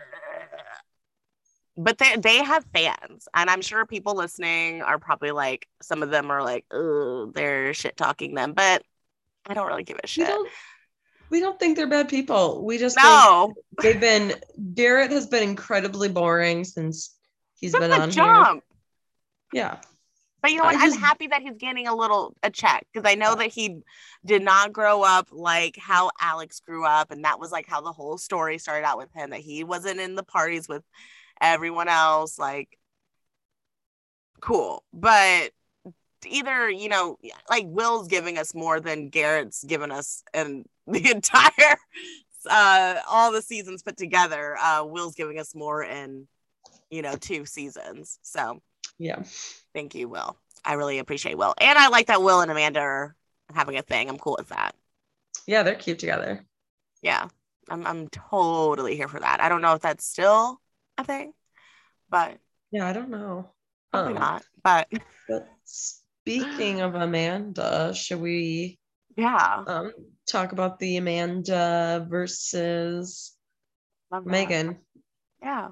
[1.77, 6.11] but they they have fans and i'm sure people listening are probably like some of
[6.11, 8.83] them are like oh they're shit talking them but
[9.47, 10.27] i don't really give a shit.
[10.27, 10.49] we don't,
[11.31, 12.65] we don't think they're bad people.
[12.65, 13.53] We just no.
[13.83, 14.35] they've been
[14.75, 17.17] garrett has been incredibly boring since
[17.55, 18.63] he's From been on jump.
[19.53, 19.79] Yeah
[20.47, 20.75] but you know what?
[20.75, 23.81] Just, I'm happy that he's getting a little a check because I know that he
[24.25, 27.91] did not grow up like how Alex grew up, and that was like how the
[27.91, 29.31] whole story started out with him.
[29.31, 30.85] That he wasn't in the parties with
[31.41, 32.39] everyone else.
[32.39, 32.79] Like,
[34.41, 35.51] cool, but
[36.25, 37.19] either you know,
[37.51, 41.77] like Will's giving us more than Garrett's given us, and the entire
[42.49, 44.57] uh all the seasons put together.
[44.63, 46.29] Uh Will's giving us more in
[46.89, 48.21] you know two seasons.
[48.23, 48.61] So
[48.99, 49.23] yeah.
[49.75, 50.37] Thank you, Will.
[50.65, 51.55] I really appreciate Will.
[51.59, 53.17] And I like that Will and Amanda are
[53.55, 54.09] having a thing.
[54.09, 54.75] I'm cool with that.
[55.47, 56.45] Yeah, they're cute together.
[57.03, 57.29] Yeah.
[57.69, 59.41] I'm I'm totally here for that.
[59.41, 60.61] I don't know if that's still
[60.99, 61.33] a thing,
[62.09, 62.39] but
[62.71, 63.51] yeah, I don't know.
[63.93, 64.45] Probably um, not.
[64.63, 64.89] But
[65.29, 68.79] but speaking of Amanda, should we
[69.17, 69.93] yeah um
[70.31, 73.37] talk about the Amanda versus
[74.25, 74.79] Megan?
[75.43, 75.71] Yeah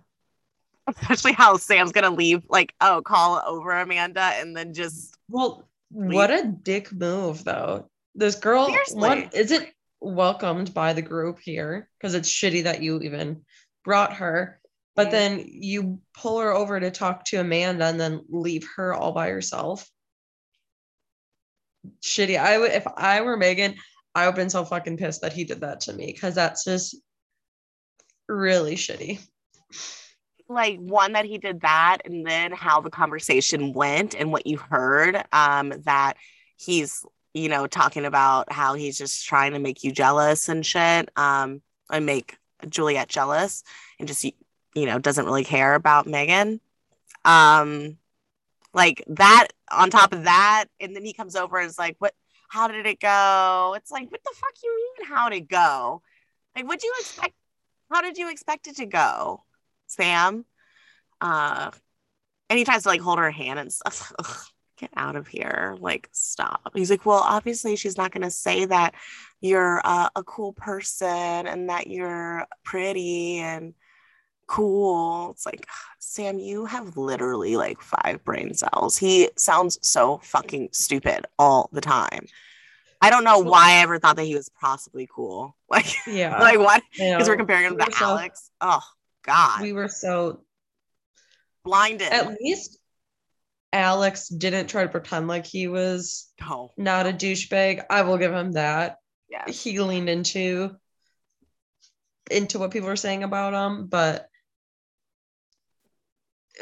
[0.87, 6.15] especially how Sam's gonna leave, like, oh, call over Amanda and then just well, leave.
[6.15, 7.89] what a dick move though.
[8.15, 9.69] This girl one isn't
[10.01, 13.43] welcomed by the group here because it's shitty that you even
[13.85, 14.61] brought her.
[14.97, 19.11] But then you pull her over to talk to Amanda and then leave her all
[19.11, 19.91] by herself.
[22.01, 22.39] Shitty.
[22.39, 23.75] I would if I were Megan,
[24.15, 26.63] I would have been so fucking pissed that he did that to me because that's
[26.63, 26.97] just
[28.29, 29.19] really shitty
[30.49, 34.59] like one that he did that and then how the conversation went and what you
[34.59, 36.15] heard um that
[36.57, 41.11] he's you know talking about how he's just trying to make you jealous and shit
[41.17, 42.37] um and make
[42.69, 43.63] Juliette jealous
[43.99, 46.61] and just you know doesn't really care about Megan.
[47.25, 47.99] Um
[48.73, 52.15] like that on top of that and then he comes over and is like what
[52.49, 53.75] how did it go?
[53.77, 56.03] It's like what the fuck you mean how did it go?
[56.55, 57.35] Like what do you expect
[57.91, 59.44] how did you expect it to go
[59.95, 60.45] Sam.
[61.21, 61.71] Uh,
[62.51, 64.13] and he tries to like hold her hand and stuff.
[64.19, 64.37] Ugh,
[64.79, 65.77] get out of here.
[65.81, 66.73] Like, stop.
[66.75, 68.95] He's like, well, obviously she's not going to say that
[69.41, 71.09] you're uh, a cool person
[71.47, 73.75] and that you're pretty and
[74.47, 75.31] cool.
[75.31, 75.67] It's like,
[75.99, 78.97] Sam, you have literally like five brain cells.
[78.97, 82.27] He sounds so fucking stupid all the time.
[83.01, 85.57] I don't know why I ever thought that he was possibly cool.
[85.75, 86.85] Like, yeah, like what?
[86.97, 88.49] Because we're comparing him to Alex.
[88.61, 88.81] oh,
[89.25, 89.63] God.
[89.63, 90.45] We were so
[91.65, 92.13] blinded.
[92.13, 92.79] At least
[93.73, 96.71] Alex didn't try to pretend like he was No.
[96.77, 97.85] not a douchebag.
[97.91, 98.99] I will give him that.
[99.29, 99.51] Yeah.
[99.51, 100.77] He leaned into
[102.31, 104.29] into what people were saying about him, but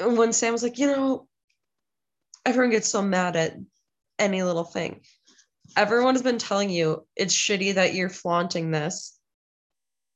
[0.01, 1.29] when Sam was like, you know,
[2.45, 3.55] everyone gets so mad at
[4.19, 5.03] any little thing.
[5.77, 9.19] Everyone has been telling you it's shitty that you're flaunting this.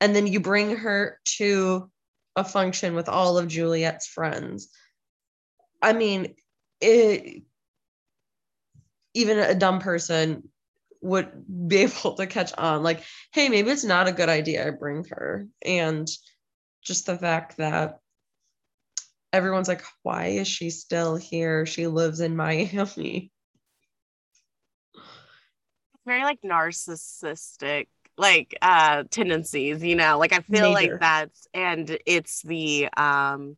[0.00, 1.90] And then you bring her to
[2.36, 4.68] a function with all of Juliette's friends.
[5.82, 6.34] I mean,
[6.80, 7.42] it,
[9.14, 10.48] even a dumb person
[11.00, 11.30] would
[11.68, 15.04] be able to catch on like hey maybe it's not a good idea i bring
[15.10, 15.48] her.
[15.64, 16.08] And
[16.82, 17.98] just the fact that
[19.32, 21.66] everyone's like why is she still here?
[21.66, 23.32] She lives in miami.
[26.04, 27.88] Very like narcissistic
[28.18, 33.56] like uh tendencies you know like i feel like that's and it's the um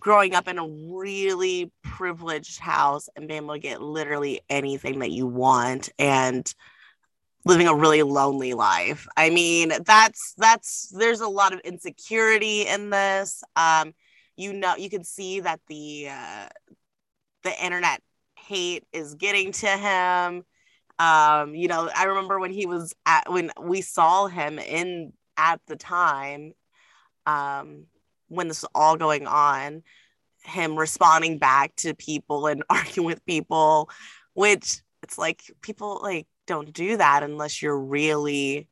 [0.00, 5.10] growing up in a really privileged house and being able to get literally anything that
[5.10, 6.54] you want and
[7.46, 9.06] living a really lonely life.
[9.16, 13.42] I mean that's that's there's a lot of insecurity in this.
[13.56, 13.94] Um
[14.36, 16.48] you know you can see that the uh
[17.42, 18.02] the internet
[18.36, 20.44] hate is getting to him
[20.98, 25.60] um you know i remember when he was at when we saw him in at
[25.66, 26.52] the time
[27.26, 27.86] um
[28.28, 29.82] when this was all going on
[30.44, 33.88] him responding back to people and arguing with people
[34.34, 38.68] which it's like people like don't do that unless you're really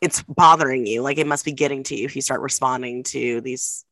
[0.00, 3.40] it's bothering you like it must be getting to you if you start responding to
[3.40, 3.84] these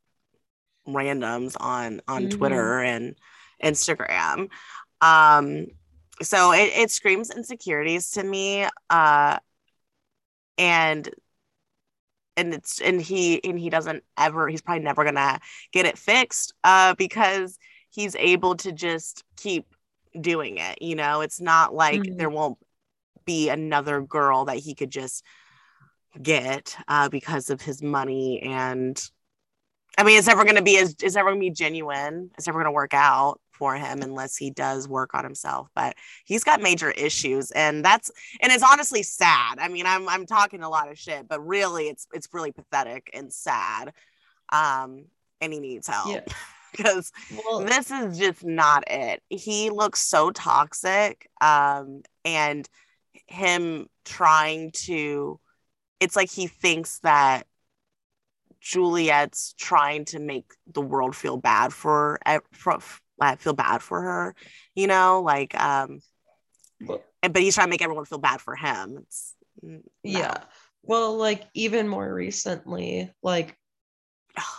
[0.86, 2.30] randoms on on Mhm.
[2.30, 3.16] twitter and
[3.62, 4.48] instagram
[5.00, 5.66] um
[6.22, 9.38] so it, it screams insecurities to me uh
[10.58, 11.08] and
[12.36, 15.38] and it's and he and he doesn't ever he's probably never gonna
[15.72, 17.58] get it fixed uh because
[17.90, 19.66] he's able to just keep
[20.20, 21.20] doing it you know?
[21.22, 22.18] It's not like Mhm.
[22.18, 22.58] there won't
[23.24, 25.24] be another girl that he could just
[26.20, 29.10] get uh because of his money and
[29.96, 32.30] i mean it's never gonna be as it's never gonna be genuine.
[32.36, 35.94] It's never gonna work out for him unless he does work on himself but
[36.24, 38.10] he's got major issues and that's
[38.40, 41.84] and it's honestly sad i mean i'm i'm talking a lot of shit but really
[41.84, 43.92] it's it's really pathetic and sad
[44.52, 45.04] um
[45.40, 46.34] and he needs help Yeah.
[46.72, 47.12] because
[47.46, 52.68] well this is just not it he looks so toxic um and
[53.28, 55.38] him trying to
[56.00, 57.46] it's like he thinks that
[58.60, 62.78] Juliette's trying to make the world feel bad for, e, for
[63.22, 64.34] uh, feel bad for her,
[64.74, 66.00] you know, like um
[66.80, 68.98] well, but he's trying to make everyone feel bad for him.
[69.02, 70.20] It's mm, no.
[70.20, 70.38] yeah
[70.82, 73.56] well like even more recently like
[74.38, 74.58] Oh,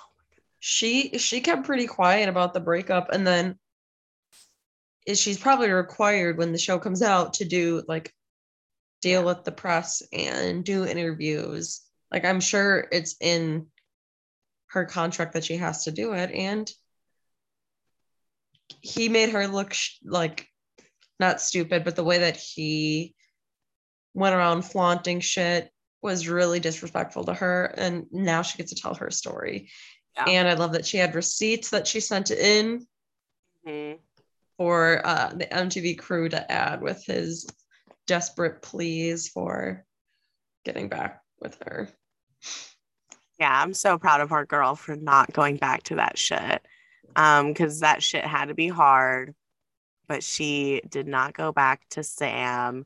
[0.59, 3.57] she she kept pretty quiet about the breakup and then
[5.05, 8.13] is she's probably required when the show comes out to do like
[9.01, 13.67] deal with the press and do interviews like i'm sure it's in
[14.67, 16.71] her contract that she has to do it and
[18.81, 20.47] he made her look sh- like
[21.19, 23.13] not stupid but the way that he
[24.13, 25.69] went around flaunting shit
[26.01, 29.69] was really disrespectful to her and now she gets to tell her story
[30.15, 30.25] Yeah.
[30.27, 32.85] and i love that she had receipts that she sent in
[33.65, 33.99] mhm.
[34.57, 37.47] for uh, the mtv crew to add with his
[38.05, 39.85] desperate pleas for
[40.65, 41.89] getting back with her
[43.39, 46.65] Yeah, I'm so proud of our girl for not going back to that shit.
[47.15, 49.35] Um, because that shit had to be hard,
[50.07, 52.85] but she did not go back to Sam.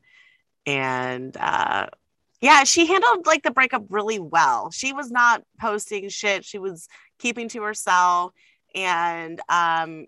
[0.66, 1.86] And uh
[2.40, 4.70] yeah, she handled like the breakup really well.
[4.70, 8.32] She was not posting shit, she was keeping to herself.
[8.74, 10.06] And um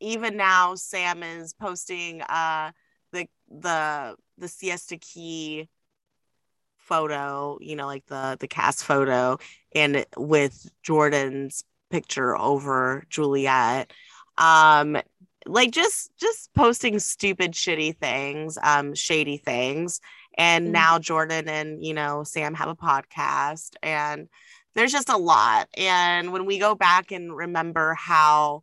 [0.00, 2.72] even now Sam is posting uh
[3.12, 5.68] the the the siesta key
[6.76, 9.38] photo, you know, like the the cast photo
[9.74, 13.92] and with Jordan's picture over Juliette.
[14.38, 14.96] Um
[15.46, 20.00] like just just posting stupid shitty things, um shady things.
[20.38, 20.72] And Mhm.
[20.72, 24.28] now Jordan and, you know, Sam have a podcast and
[24.74, 25.68] there's just a lot.
[25.76, 28.62] And when we go back and remember how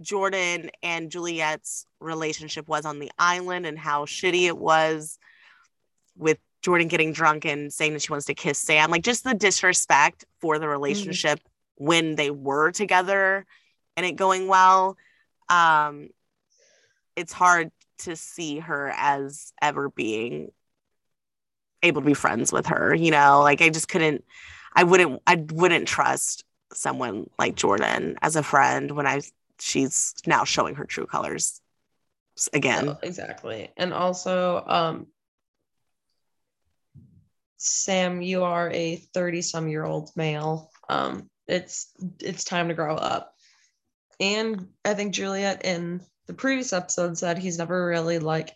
[0.00, 5.16] Jordan and Juliette's relationship was on the island and how shitty it was
[6.16, 9.34] with Jordan getting drunk and saying that she wants to kiss Sam, like just the
[9.34, 11.38] disrespect for the relationship
[11.76, 13.46] when they were together
[13.96, 14.96] and it going well.
[15.48, 16.08] Um,
[17.16, 20.50] it's hard to see her as ever being
[21.82, 24.24] able to be friends with her, you know, like I just couldn't,
[24.74, 29.20] I wouldn't, I wouldn't trust someone like Jordan as a friend when I,
[29.60, 31.60] she's now showing her true colors
[32.52, 32.86] again.
[32.86, 33.70] No, exactly.
[33.76, 35.06] And also, um,
[37.58, 40.70] Sam, you are a 30 some year old male.
[40.88, 43.34] Um, it's it's time to grow up.
[44.20, 48.52] And I think Juliette in the previous episode said he's never really like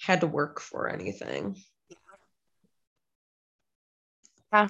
[0.00, 1.56] had to work for anything.
[4.52, 4.68] Yeah.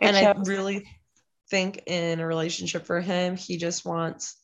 [0.00, 0.86] And I really
[1.50, 4.36] think in a relationship for him, he just wants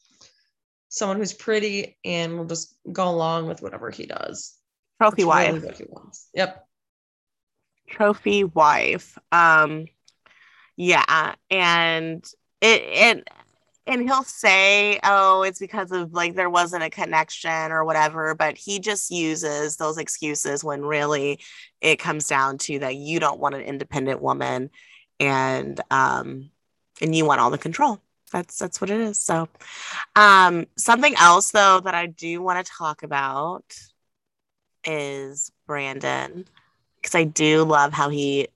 [0.89, 4.55] someone who's pretty and will just go along with whatever he does.
[5.01, 5.53] Trophy That's wife.
[5.55, 6.29] really what he wants.
[6.35, 6.67] Yep.
[7.89, 9.19] Trophy wife.
[9.33, 9.87] Um
[10.81, 12.25] yeah, and
[12.63, 13.25] it and
[13.87, 18.57] and he'll say, "Oh, it's because of like there wasn't a connection or whatever," but
[18.57, 21.39] he just uses those excuses when really
[21.83, 24.71] it comes down to that you don't want an independent woman
[25.21, 26.51] and um
[27.03, 28.01] and you want all the control.
[28.33, 29.19] That's that's what it is.
[29.23, 29.49] So,
[30.17, 33.77] um something else though that I do want to talk about
[34.85, 36.47] is Brandon
[37.01, 38.49] because I do love how he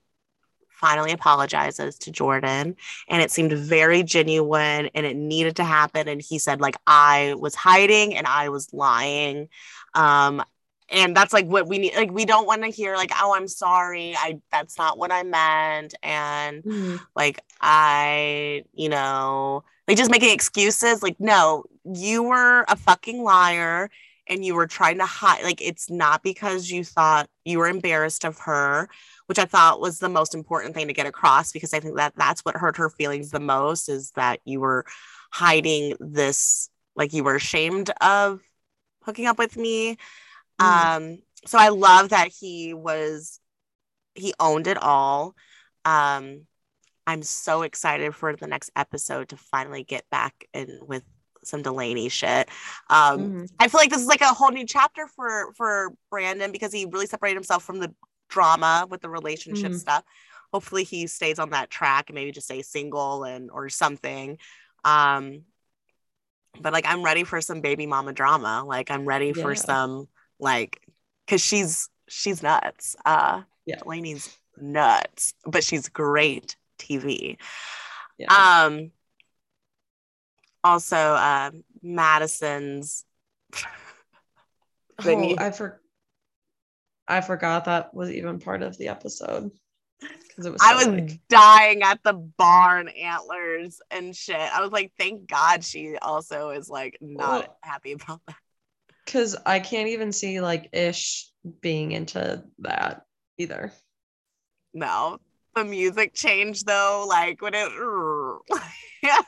[0.84, 2.76] finally apologizes to Jordan
[3.08, 7.34] and it seemed very genuine and it needed to happen and he said like I
[7.44, 9.48] was hiding and I was lying
[9.94, 10.42] um
[10.90, 13.48] and that's like what we need like we don't want to hear like oh I'm
[13.48, 17.00] sorry I that's not what I meant and Mhm.
[17.16, 23.90] like I you know like just making excuses like no you were a fucking liar
[24.26, 28.24] and you were trying to hide like it's not because you thought you were embarrassed
[28.24, 28.88] of her
[29.26, 32.14] which i thought was the most important thing to get across because i think that
[32.16, 34.84] that's what hurt her feelings the most is that you were
[35.32, 38.40] hiding this like you were ashamed of
[39.04, 39.96] hooking up with me
[40.60, 40.64] Mhm.
[40.66, 43.40] um so i love that he was
[44.14, 45.34] he owned it all
[45.84, 46.46] um
[47.06, 51.02] i'm so excited for the next episode to finally get back in with
[51.42, 52.48] some delaney shit
[52.88, 53.48] um Mhm.
[53.60, 56.86] I feel like this is like a whole new chapter for for Brandon because he
[56.86, 57.94] really separated himself from the
[58.34, 59.78] drama with the relationship Mhm.
[59.78, 60.04] stuff.
[60.52, 64.38] Hopefully he stays on that track and maybe just stay single and or something.
[64.84, 65.44] Um
[66.60, 68.64] but like I'm ready for some baby mama drama.
[68.66, 70.08] Like I'm ready for some
[70.40, 70.80] like
[71.28, 72.96] cuz she's she's nuts.
[73.04, 73.76] Uh Yeah.
[73.78, 77.38] Delaney's nuts, but she's great TV.
[78.18, 78.34] Yeah.
[78.34, 78.90] Um
[80.64, 83.04] also uh Madisson's
[84.98, 85.80] oh, I for
[87.08, 89.50] I forgot that was even part of the episode
[90.00, 90.60] because it was.
[90.64, 94.36] I was like- dying at the barn antlers and shit.
[94.36, 98.36] I was like, thank God she also is like not Well- happy about that.
[99.04, 101.30] because I can't even see like Ish
[101.60, 103.02] being into that
[103.38, 103.72] either.
[104.72, 105.18] No,
[105.54, 107.70] the music changed though, like when it,
[109.02, 109.24] yes.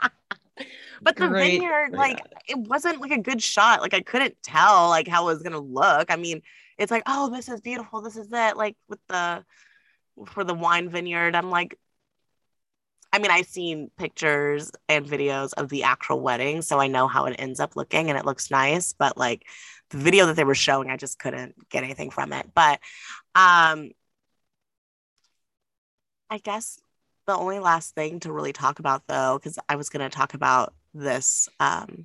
[1.02, 2.42] but the Great vineyard, like that.
[2.48, 3.80] it wasn't like a good shot.
[3.82, 6.10] Like I couldn't tell like how it was gonna look.
[6.10, 6.42] I mean,
[6.82, 8.02] it's like, oh, this is beautiful.
[8.02, 8.56] This is it.
[8.56, 9.44] Like with the
[10.26, 11.78] for the wine vineyard, I'm like,
[13.12, 17.26] I mean, I've seen pictures and videos of the actual wedding, so I know how
[17.26, 18.94] it ends up looking and it looks nice.
[18.94, 19.46] But like
[19.90, 22.50] the video that they were showing, I just couldn't get anything from it.
[22.52, 22.80] But
[23.34, 23.92] um
[26.30, 26.80] I guess
[27.26, 30.74] the only last thing to really talk about though, because I was gonna talk about
[30.94, 32.04] this um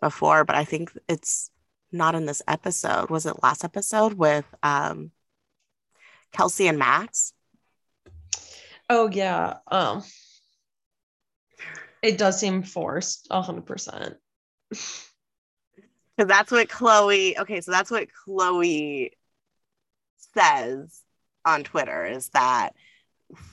[0.00, 1.50] before, but I think it's
[1.92, 3.10] not in this episode.
[3.10, 5.10] Was it last episode with um
[6.32, 7.32] Kelsey and Max?
[8.90, 9.58] Oh yeah.
[9.66, 10.02] Um.
[12.00, 14.14] It does seem forced, a hundred percent.
[14.70, 19.12] Because that's what Chloe, okay, so that's what Chloe
[20.34, 21.02] says
[21.44, 22.70] on Twitter is that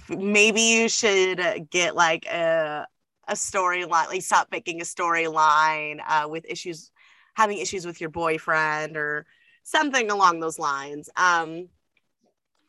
[0.09, 2.87] maybe you should get like a,
[3.27, 6.91] a storyline, like stop making a storyline uh, with issues,
[7.35, 9.25] having issues with your boyfriend or
[9.63, 11.09] something along those lines.
[11.15, 11.69] Um,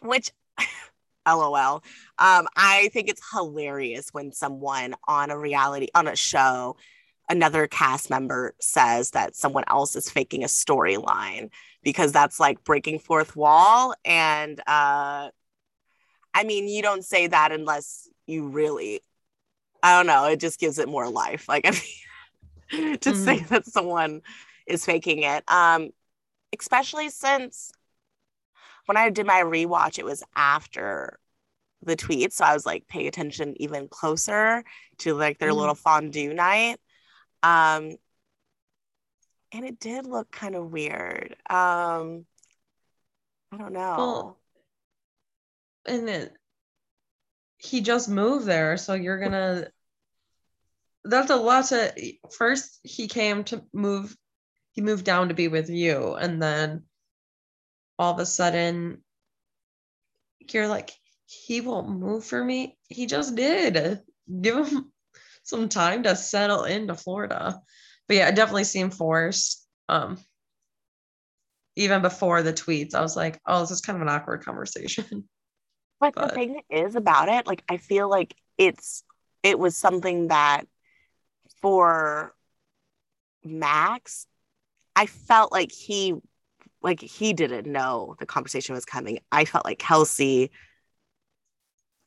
[0.02, 0.30] which,
[1.26, 1.82] lol,
[2.18, 6.76] um, I think it's hilarious when someone on a reality, on a show,
[7.28, 11.50] another cast member says that someone else is faking a storyline
[11.82, 15.28] because that's like breaking fourth wall and uh
[16.34, 19.00] i mean you don't say that unless you really
[19.82, 23.66] i don't know it just gives it more life like i mean to say that
[23.66, 24.22] someone
[24.66, 25.90] is faking it um
[26.58, 27.72] especially since
[28.86, 31.18] when i did my rewatch it was after
[31.82, 34.64] the tweet so i was like paying attention even closer
[34.98, 35.56] to like their Mhm.
[35.58, 36.78] little fondue night
[37.42, 37.96] um
[39.52, 42.26] and it did look kind of weird um
[43.52, 44.38] i don't know Well,
[45.86, 46.32] and it,
[47.58, 49.68] he just moved there, so you're gonna.
[51.04, 51.92] That's a lot to.
[52.36, 54.16] First, he came to move.
[54.76, 56.82] He moved down to be with you and then
[57.98, 59.02] all of a sudden
[60.52, 60.92] you're like
[61.24, 62.78] he won't move for me?
[62.88, 64.00] He just did.
[64.40, 64.92] Give him
[65.42, 67.60] some time to settle into florida.
[68.06, 69.66] But yeah it definitely seemed forced.
[69.88, 70.18] Um
[71.74, 75.26] even before the tweets i was like oh this is kind of an awkward conversation.
[76.00, 79.04] But, but the thing is about it like i feel like it's
[79.42, 80.64] it was something that
[81.62, 82.34] for
[83.42, 84.26] max
[84.96, 86.14] i felt like he
[86.86, 89.18] like he didn't know the conversation was coming.
[89.32, 90.52] I felt like Kelsey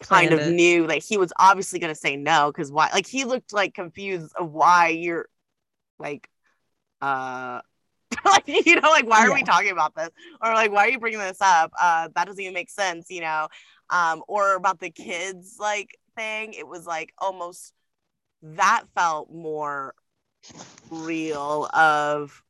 [0.02, 3.26] kind of knew like he was obviously going to say no because why like he
[3.26, 5.28] looked like confused of why you're
[6.00, 6.30] like
[7.02, 7.60] uh
[8.26, 9.34] like you know like why are yeah.
[9.34, 10.10] we talking about this?
[10.42, 11.72] Or like why are you bringing this up?
[11.80, 13.50] Uh that doesn't even make sense you know?
[13.90, 16.54] Um or about the kids like thing.
[16.54, 17.74] It was like almost
[18.42, 19.94] that felt more
[20.90, 22.42] real of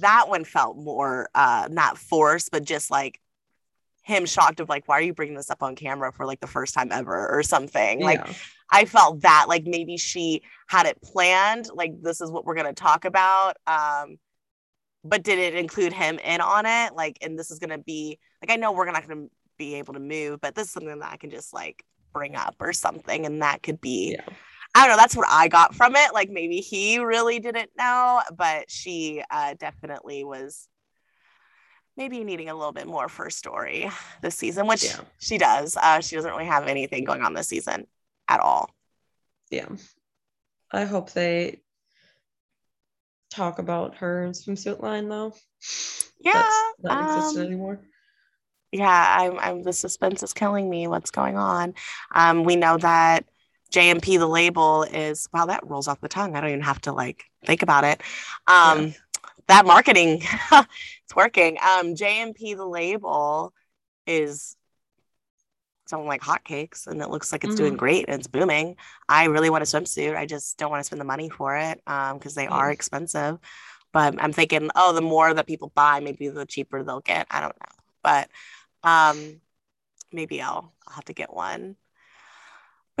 [0.00, 3.20] that one felt more uh not forced but just like
[4.02, 6.46] him shocked of like why are you bringing this up on camera for like the
[6.46, 8.06] first time ever or something yeah.
[8.06, 8.36] like
[8.70, 12.66] i felt that like maybe she had it planned like this is what we're going
[12.66, 14.16] to talk about um
[15.04, 18.18] but did it include him in on it like and this is going to be
[18.42, 20.98] like i know we're not going to be able to move but this is something
[20.98, 24.34] that i can just like bring up or something and that could be yeah.
[24.74, 25.00] I don't know.
[25.00, 26.14] That's what I got from it.
[26.14, 30.68] Like maybe he really didn't know, but she uh, definitely was
[31.96, 33.90] maybe needing a little bit more for story
[34.22, 35.00] this season, which yeah.
[35.18, 35.76] she does.
[35.76, 37.86] Uh, she doesn't really have anything going on this season
[38.28, 38.70] at all.
[39.50, 39.68] Yeah.
[40.70, 41.60] I hope they
[43.30, 45.34] talk about her swimsuit line though.
[46.18, 46.32] Yeah.
[46.32, 47.80] That's not um, existed anymore.
[48.72, 50.86] Yeah, I'm, I'm the suspense is killing me.
[50.86, 51.74] What's going on?
[52.14, 53.26] Um, we know that
[53.72, 56.36] JMP, the label is, wow, that rolls off the tongue.
[56.36, 58.02] I don't even have to like think about it.
[58.46, 58.92] Um, yeah.
[59.48, 61.56] That marketing, it's working.
[61.58, 63.52] Um, JMP, the label
[64.06, 64.56] is
[65.86, 67.64] something like hotcakes and it looks like it's mm-hmm.
[67.64, 68.76] doing great and it's booming.
[69.08, 70.16] I really want a swimsuit.
[70.16, 73.38] I just don't want to spend the money for it because um, they are expensive.
[73.92, 77.26] But I'm thinking, oh, the more that people buy, maybe the cheaper they'll get.
[77.30, 77.76] I don't know.
[78.02, 78.28] But
[78.82, 79.40] um,
[80.12, 81.76] maybe I'll, I'll have to get one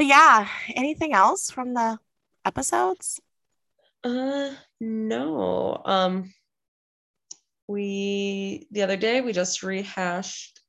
[0.02, 1.96] but yeah, anything else from the
[2.44, 3.20] episodes?
[4.02, 4.50] Uh
[4.80, 5.80] no.
[5.84, 6.34] Um
[7.68, 10.60] we the other day we just rehashed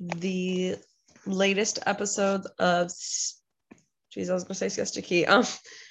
[0.00, 0.74] the
[1.24, 2.90] latest episodes of
[4.10, 5.24] geez, I was gonna say Siesta Key.
[5.24, 5.44] Um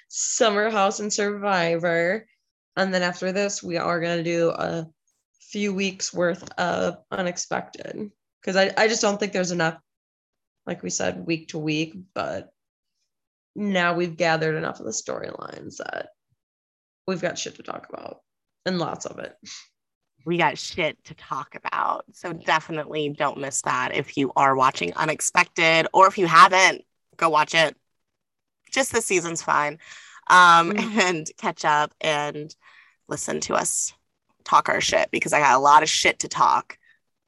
[0.09, 2.27] Summer House and Survivor.
[2.75, 4.87] And then after this, we are gonna do a
[5.39, 8.11] few weeks worth of unexpected.
[8.41, 9.77] Because I, I just don't think there's enough
[10.65, 12.53] like we said, week to week, but
[13.55, 16.09] now we've gathered enough of the storylines that
[17.07, 18.21] we've got shit to talk about
[18.65, 19.35] and lots of it.
[20.25, 22.05] We got shit to talk about.
[22.13, 26.83] So definitely don't miss that if you are watching Unexpected or if you haven't,
[27.17, 27.75] go watch it.
[28.71, 29.79] Just this season's fine.
[30.29, 30.99] Um, mm-hmm.
[31.01, 32.55] and catch up and
[33.07, 33.93] listen to us
[34.43, 36.77] talk our shit because I got a lot of shit to talk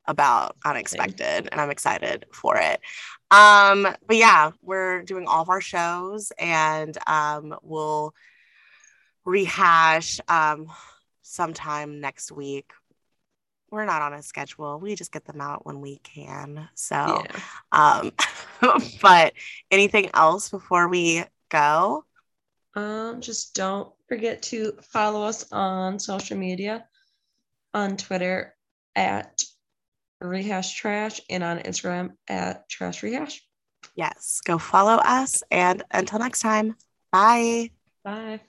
[0.06, 2.82] about Unexpected and I'm excited for it.
[3.34, 8.14] Um, but yeah, we're doing all of our shows and um, we'll
[9.26, 10.68] rehash um,
[11.24, 12.72] sometime next week.
[13.72, 14.80] We're not on a schedule.
[14.80, 16.70] We just get them out when we can.
[16.76, 18.12] So, yeah.
[18.62, 19.34] um, but
[19.72, 22.06] anything else before we go?
[22.76, 26.86] Um, just don't forget to follow us on social media
[27.74, 28.54] on Twitter
[28.96, 29.44] at
[30.22, 33.42] rehash trash and on Instagram at trash rehash.
[33.96, 35.44] Yes, go follow us.
[35.52, 36.76] And until next time,
[37.12, 37.72] bye.
[38.04, 38.42] Bye.